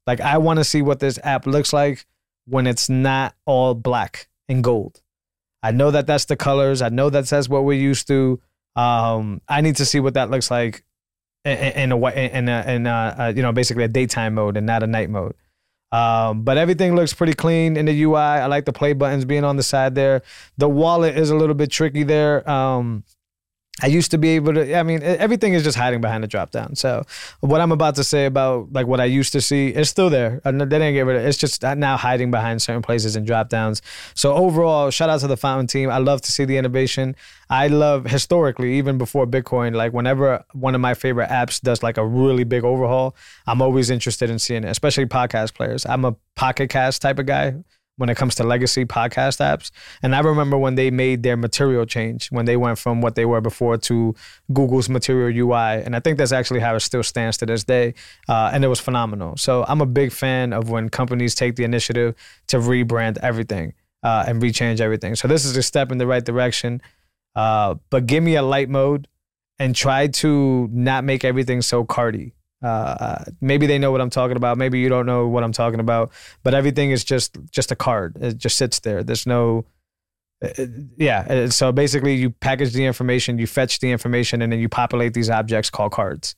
[0.07, 2.05] Like I want to see what this app looks like
[2.45, 5.01] when it's not all black and gold.
[5.61, 6.81] I know that that's the colors.
[6.81, 8.41] I know that that's what we're used to.
[8.75, 10.83] Um, I need to see what that looks like
[11.45, 14.65] in, a way, in a, in a, uh, you know, basically a daytime mode and
[14.65, 15.35] not a night mode.
[15.91, 18.15] Um, but everything looks pretty clean in the UI.
[18.15, 20.23] I like the play buttons being on the side there.
[20.57, 22.49] The wallet is a little bit tricky there.
[22.49, 23.03] Um,
[23.81, 24.77] I used to be able to.
[24.77, 26.75] I mean, everything is just hiding behind the drop down.
[26.75, 27.03] So,
[27.39, 30.41] what I'm about to say about like what I used to see is still there.
[30.45, 31.27] Uh, they didn't get rid of it.
[31.27, 33.81] It's just uh, now hiding behind certain places and drop downs.
[34.13, 35.89] So overall, shout out to the Fountain team.
[35.89, 37.15] I love to see the innovation.
[37.49, 41.97] I love historically, even before Bitcoin, like whenever one of my favorite apps does like
[41.97, 43.15] a really big overhaul,
[43.47, 45.83] I'm always interested in seeing it, especially podcast players.
[45.87, 47.55] I'm a Pocket Cast type of guy
[47.97, 49.71] when it comes to legacy podcast apps.
[50.01, 53.25] And I remember when they made their material change, when they went from what they
[53.25, 54.15] were before to
[54.51, 55.83] Google's material UI.
[55.83, 57.93] And I think that's actually how it still stands to this day.
[58.27, 59.37] Uh, and it was phenomenal.
[59.37, 62.15] So I'm a big fan of when companies take the initiative
[62.47, 65.15] to rebrand everything uh, and rechange everything.
[65.15, 66.81] So this is a step in the right direction.
[67.35, 69.07] Uh, but give me a light mode
[69.59, 72.33] and try to not make everything so cardy.
[72.63, 74.57] Uh, maybe they know what I'm talking about.
[74.57, 76.11] Maybe you don't know what I'm talking about.
[76.43, 78.17] But everything is just just a card.
[78.21, 79.03] It just sits there.
[79.03, 79.65] There's no.
[80.43, 80.65] Uh, uh
[80.97, 81.19] yeah.
[81.29, 85.13] Uh, so basically, you package the information, you fetch the information, and then you populate
[85.13, 86.35] these objects called cards.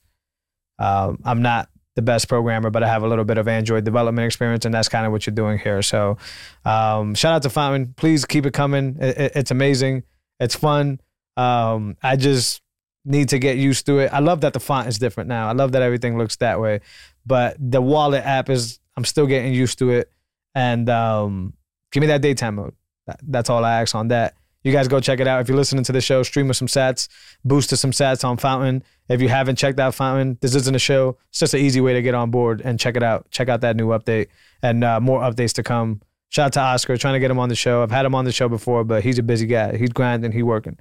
[0.78, 4.26] Um, I'm not the best programmer, but I have a little bit of Android development
[4.26, 5.80] experience, and that's kind of what you're doing here.
[5.80, 6.18] So,
[6.64, 7.94] um, shout out to Fountain.
[7.96, 8.98] Please keep it coming.
[9.00, 10.02] It, it, it's amazing.
[10.38, 11.00] It's fun.
[11.36, 12.60] Um, I just
[13.06, 14.12] need to get used to it.
[14.12, 15.48] I love that the font is different now.
[15.48, 16.80] I love that everything looks that way.
[17.24, 20.10] But the wallet app is I'm still getting used to it.
[20.54, 21.52] And um,
[21.92, 22.74] give me that daytime mode.
[23.22, 24.34] That's all I ask on that.
[24.64, 25.40] You guys go check it out.
[25.40, 27.06] If you're listening to the show, stream with some sats,
[27.44, 28.82] boost to some sats on Fountain.
[29.08, 31.18] If you haven't checked out Fountain, this isn't a show.
[31.28, 33.30] It's just an easy way to get on board and check it out.
[33.30, 34.26] Check out that new update
[34.62, 36.02] and uh, more updates to come.
[36.30, 37.84] Shout out to Oscar, trying to get him on the show.
[37.84, 39.76] I've had him on the show before, but he's a busy guy.
[39.76, 40.78] He's grinding, he's working.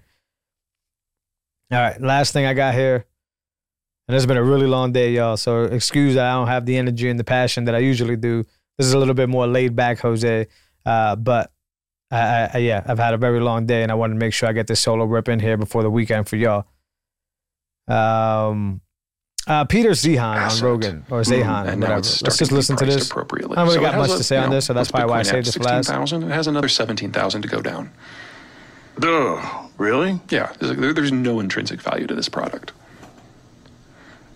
[1.71, 3.05] All right, last thing I got here.
[4.07, 5.35] And it's been a really long day, y'all.
[5.35, 8.43] So excuse that I don't have the energy and the passion that I usually do.
[8.77, 10.47] This is a little bit more laid back, Jose.
[10.85, 11.51] Uh, but
[12.11, 14.47] I, I, yeah, I've had a very long day, and I wanted to make sure
[14.47, 16.65] I get this solo rep in here before the weekend for y'all.
[17.87, 18.81] Um,
[19.47, 21.43] uh, Peter Zeihan on Rogan or Zehan.
[21.65, 21.95] mm, and whatever.
[21.95, 23.09] Let's just listen to this.
[23.09, 23.57] Appropriately.
[23.57, 25.09] I don't really so got much a, to say on know, this, so that's probably
[25.09, 25.87] why I saved this for last.
[25.87, 26.23] 16,000.
[26.23, 27.91] It has another 17,000 to go down.
[28.99, 30.19] Duh, really?
[30.29, 32.71] Yeah, there's, there's no intrinsic value to this product.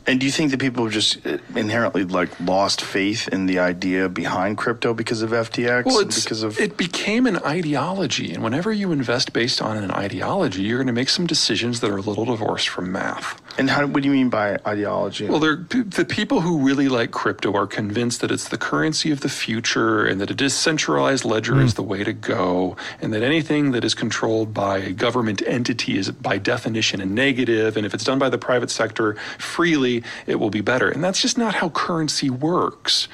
[0.10, 3.60] And do you think that people have just uh, inherently like lost faith in the
[3.60, 5.86] idea behind crypto because of FTX?
[5.86, 10.64] Well, because of it became an ideology, and whenever you invest based on an ideology,
[10.64, 13.40] you're going to make some decisions that are a little divorced from math.
[13.60, 13.86] and how?
[13.86, 15.28] What do you mean by ideology?
[15.28, 19.20] Well, they're, the people who really like crypto are convinced that it's the currency of
[19.22, 23.74] the future and that a decentralized ledger is the way to go, and that anything
[23.74, 28.04] that is controlled by a government entity is by definition a negative, and if it's
[28.04, 30.90] done by the private sector freely, it will be better.
[30.90, 33.08] And that's just not how currency works.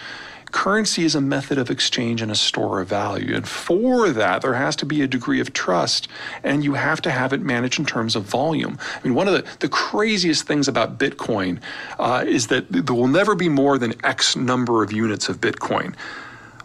[0.52, 3.36] Currency is a method of exchange and a store of value.
[3.36, 6.08] And for that, there has to be a degree of trust,
[6.44, 8.78] and you have to have it managed in terms of volume.
[8.96, 11.60] I mean, one of the, the craziest things about Bitcoin
[12.00, 15.94] uh, is that there will never be more than X number of units of Bitcoin.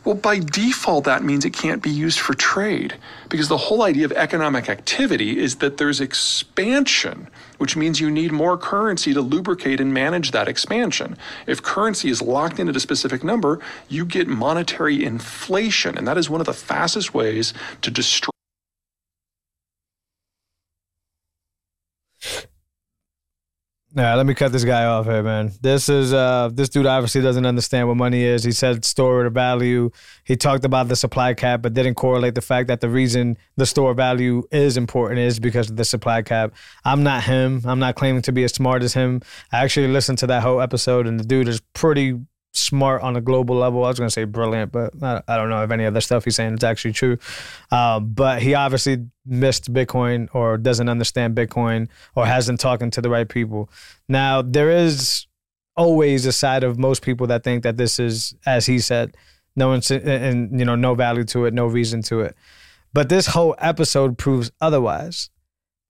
[0.03, 2.95] Well, by default, that means it can't be used for trade
[3.29, 7.29] because the whole idea of economic activity is that there's expansion,
[7.59, 11.19] which means you need more currency to lubricate and manage that expansion.
[11.47, 16.17] If currency is locked in at a specific number, you get monetary inflation, and that
[16.17, 18.31] is one of the fastest ways to destroy.
[23.93, 25.51] Yeah, let me cut this guy off here, man.
[25.61, 28.45] This is uh this dude obviously doesn't understand what money is.
[28.45, 29.91] He said store of value.
[30.23, 33.67] He talked about the supply cap, but didn't correlate the fact that the reason the
[33.67, 36.55] store value is important is because of the supply cap.
[36.85, 37.63] I'm not him.
[37.65, 39.23] I'm not claiming to be as smart as him.
[39.51, 42.17] I actually listened to that whole episode, and the dude is pretty
[42.53, 43.85] smart on a global level.
[43.85, 46.37] I was gonna say brilliant, but I, don't know if any of the stuff he's
[46.37, 47.19] saying is actually true.
[47.71, 53.11] Uh, but he obviously missed Bitcoin or doesn't understand Bitcoin or hasn't talking to the
[53.11, 53.71] right people.
[54.09, 55.27] Now there is
[55.77, 59.17] always a side of most people that think that this is, as he said,
[59.57, 62.37] no ins- and you know no value to it, no reason to it.
[62.93, 65.31] But this whole episode proves otherwise.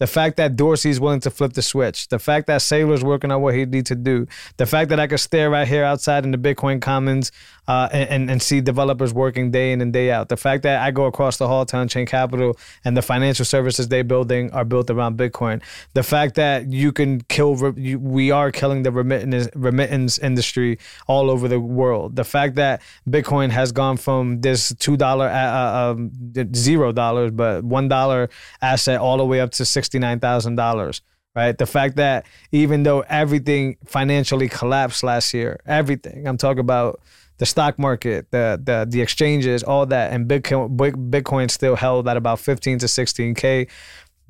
[0.00, 3.42] The fact that Dorsey's willing to flip the switch, the fact that Saylor's working on
[3.42, 4.26] what he needs to do,
[4.56, 7.30] the fact that I could stare right here outside in the Bitcoin Commons
[7.68, 10.90] uh, and, and, see developers working day in and day out, the fact that I
[10.90, 14.90] go across the hall to Unchained Capital and the financial services they're building are built
[14.90, 15.62] around Bitcoin,
[15.94, 21.30] the fact that you can kill, you, we are killing the remittance, remittance industry all
[21.30, 26.10] over the world, the fact that Bitcoin has gone from this $2, uh, um,
[26.52, 28.30] zero dollars, but $1
[28.62, 31.00] asset all the way up to $69,000
[31.34, 31.56] right?
[31.56, 37.00] The fact that even though everything financially collapsed last year, everything I'm talking about
[37.38, 42.16] the stock market, the the the exchanges, all that, and Bitcoin Bitcoin still held at
[42.16, 43.68] about 15 to 16k.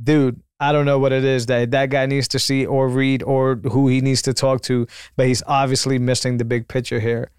[0.02, 3.22] Dude, I don't know what it is that that guy needs to see or read
[3.22, 4.86] or who he needs to talk to,
[5.16, 7.30] but he's obviously missing the big picture here,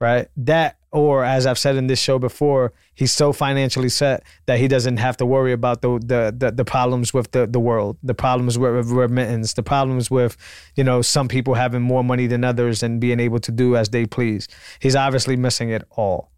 [0.00, 0.28] right?
[0.36, 4.68] That or as I've said in this show before, he's so financially set that he
[4.68, 8.14] doesn't have to worry about the the the, the problems with the, the world, the
[8.14, 10.36] problems with remittance, the problems with,
[10.76, 13.88] you know, some people having more money than others and being able to do as
[13.88, 14.48] they please.
[14.80, 16.30] He's obviously missing it all.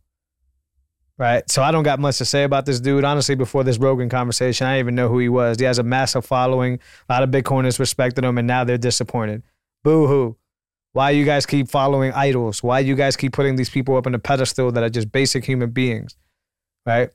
[1.17, 1.49] Right.
[1.49, 3.05] So I don't got much to say about this dude.
[3.05, 5.59] Honestly, before this Rogan conversation, I didn't even know who he was.
[5.61, 6.81] He has a massive following.
[7.09, 9.45] A lot of Bitcoiners respected him, and now they're disappointed.
[9.85, 10.37] Boo hoo.
[10.95, 12.63] Why you guys keep following idols?
[12.63, 15.45] Why you guys keep putting these people up in a pedestal that are just basic
[15.45, 16.17] human beings,
[16.87, 17.11] right?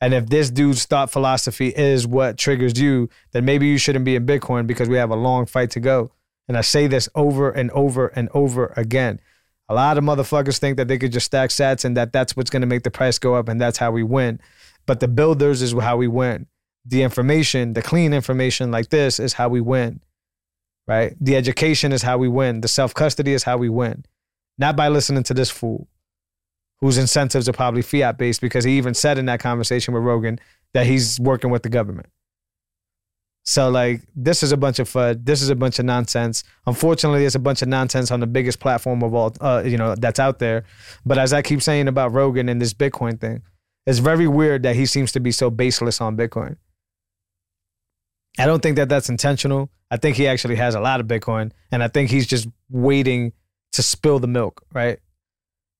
[0.00, 4.16] And if this dude's thought philosophy is what triggers you, then maybe you shouldn't be
[4.16, 6.10] in Bitcoin because we have a long fight to go.
[6.48, 9.20] And I say this over and over and over again.
[9.68, 12.50] A lot of motherfuckers think that they could just stack sats and that that's what's
[12.50, 14.40] going to make the price go up and that's how we win.
[14.84, 16.48] But the builders is how we win.
[16.84, 20.00] The information, the clean information like this is how we win
[20.86, 21.14] right?
[21.20, 22.60] The education is how we win.
[22.60, 24.04] The self custody is how we win.
[24.58, 25.88] Not by listening to this fool
[26.80, 30.38] whose incentives are probably fiat based because he even said in that conversation with Rogan
[30.74, 32.08] that he's working with the government.
[33.44, 35.24] So like this is a bunch of FUD.
[35.24, 36.44] This is a bunch of nonsense.
[36.66, 39.94] Unfortunately, it's a bunch of nonsense on the biggest platform of all, uh, you know,
[39.94, 40.64] that's out there.
[41.06, 43.42] But as I keep saying about Rogan and this Bitcoin thing,
[43.86, 46.56] it's very weird that he seems to be so baseless on Bitcoin.
[48.38, 49.70] I don't think that that's intentional.
[49.90, 53.32] I think he actually has a lot of Bitcoin, and I think he's just waiting
[53.72, 54.98] to spill the milk, right?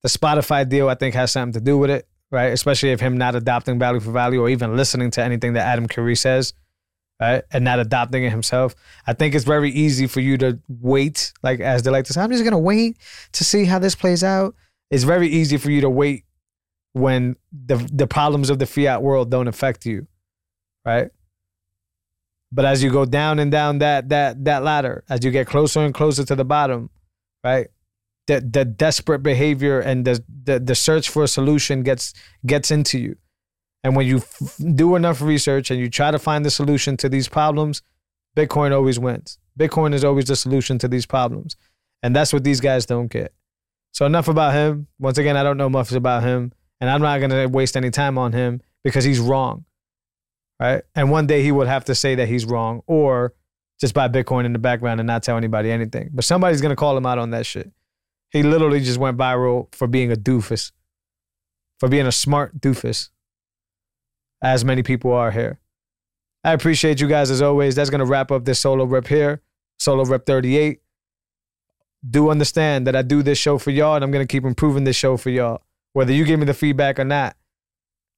[0.03, 2.51] The Spotify deal, I think, has something to do with it, right?
[2.51, 5.87] Especially if him not adopting value for value or even listening to anything that Adam
[5.87, 6.53] Curry says,
[7.19, 7.43] right?
[7.51, 8.75] And not adopting it himself.
[9.07, 12.21] I think it's very easy for you to wait, like as they like to say,
[12.21, 12.97] I'm just gonna wait
[13.31, 14.55] to see how this plays out.
[14.91, 16.25] It's very easy for you to wait
[16.93, 20.07] when the the problems of the fiat world don't affect you,
[20.85, 21.09] right?
[22.53, 25.79] But as you go down and down that that that ladder, as you get closer
[25.81, 26.89] and closer to the bottom,
[27.43, 27.67] right?
[28.27, 32.13] The the desperate behavior and the the, the search for a solution gets
[32.45, 33.15] gets into you.
[33.83, 37.09] And when you f- do enough research and you try to find the solution to
[37.09, 37.81] these problems,
[38.37, 39.39] Bitcoin always wins.
[39.59, 41.57] Bitcoin is always the solution to these problems.
[42.01, 43.33] And that's what these guys don't get.
[43.91, 44.87] So enough about him.
[44.99, 48.17] Once again, I don't know much about him, and I'm not gonna waste any time
[48.17, 49.65] on him because he's wrong.
[50.59, 50.83] Right?
[50.95, 53.33] And one day he would have to say that he's wrong or
[53.81, 56.09] just buy Bitcoin in the background and not tell anybody anything.
[56.13, 57.71] But somebody's gonna call him out on that shit.
[58.29, 60.71] He literally just went viral for being a doofus.
[61.79, 63.09] For being a smart doofus.
[64.41, 65.59] As many people are here.
[66.43, 67.75] I appreciate you guys as always.
[67.75, 69.41] That's gonna wrap up this solo rep here.
[69.79, 70.79] Solo rep 38
[72.07, 74.95] do understand that I do this show for y'all and I'm to keep improving this
[74.95, 75.63] show for y'all.
[75.93, 77.35] Whether you give me the feedback or not,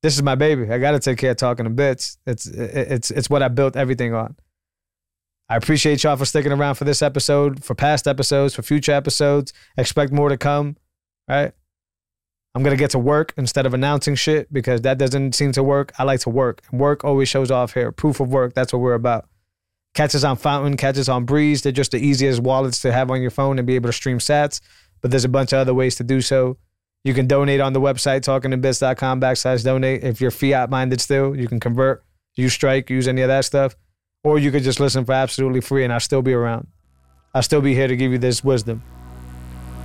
[0.06, 0.72] this is my baby.
[0.72, 2.20] I got to take care of talking to bits.
[2.28, 4.36] It's it's it's what I built everything on.
[5.50, 9.52] I appreciate y'all for sticking around for this episode, for past episodes, for future episodes.
[9.78, 10.78] Expect more to come,
[11.28, 11.54] right?
[12.54, 15.92] I'm to get to work instead of announcing shit because that doesn't seem to work.
[15.98, 16.62] I like to work.
[16.72, 17.92] Work always shows off here.
[17.92, 19.28] Proof of work, that's what we're about.
[19.96, 21.64] Catches on Fountain, catches on Breeze.
[21.64, 24.20] They're just the easiest wallets to have on your phone and be able to stream
[24.20, 24.62] sats.
[25.02, 26.58] But there's a bunch of other ways to do so.
[27.06, 30.04] You can donate on the website, talkingtobits.com backslash donate.
[30.04, 32.04] If you're fiat minded still, you can convert,
[32.34, 33.76] use Strike, use any of that stuff.
[34.24, 36.68] Or you could just listen for absolutely free and I'll still be around.
[37.36, 38.82] I'll still be here to give you this wisdom.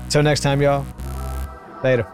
[0.09, 0.87] Till next time, y'all.
[1.85, 2.11] Later.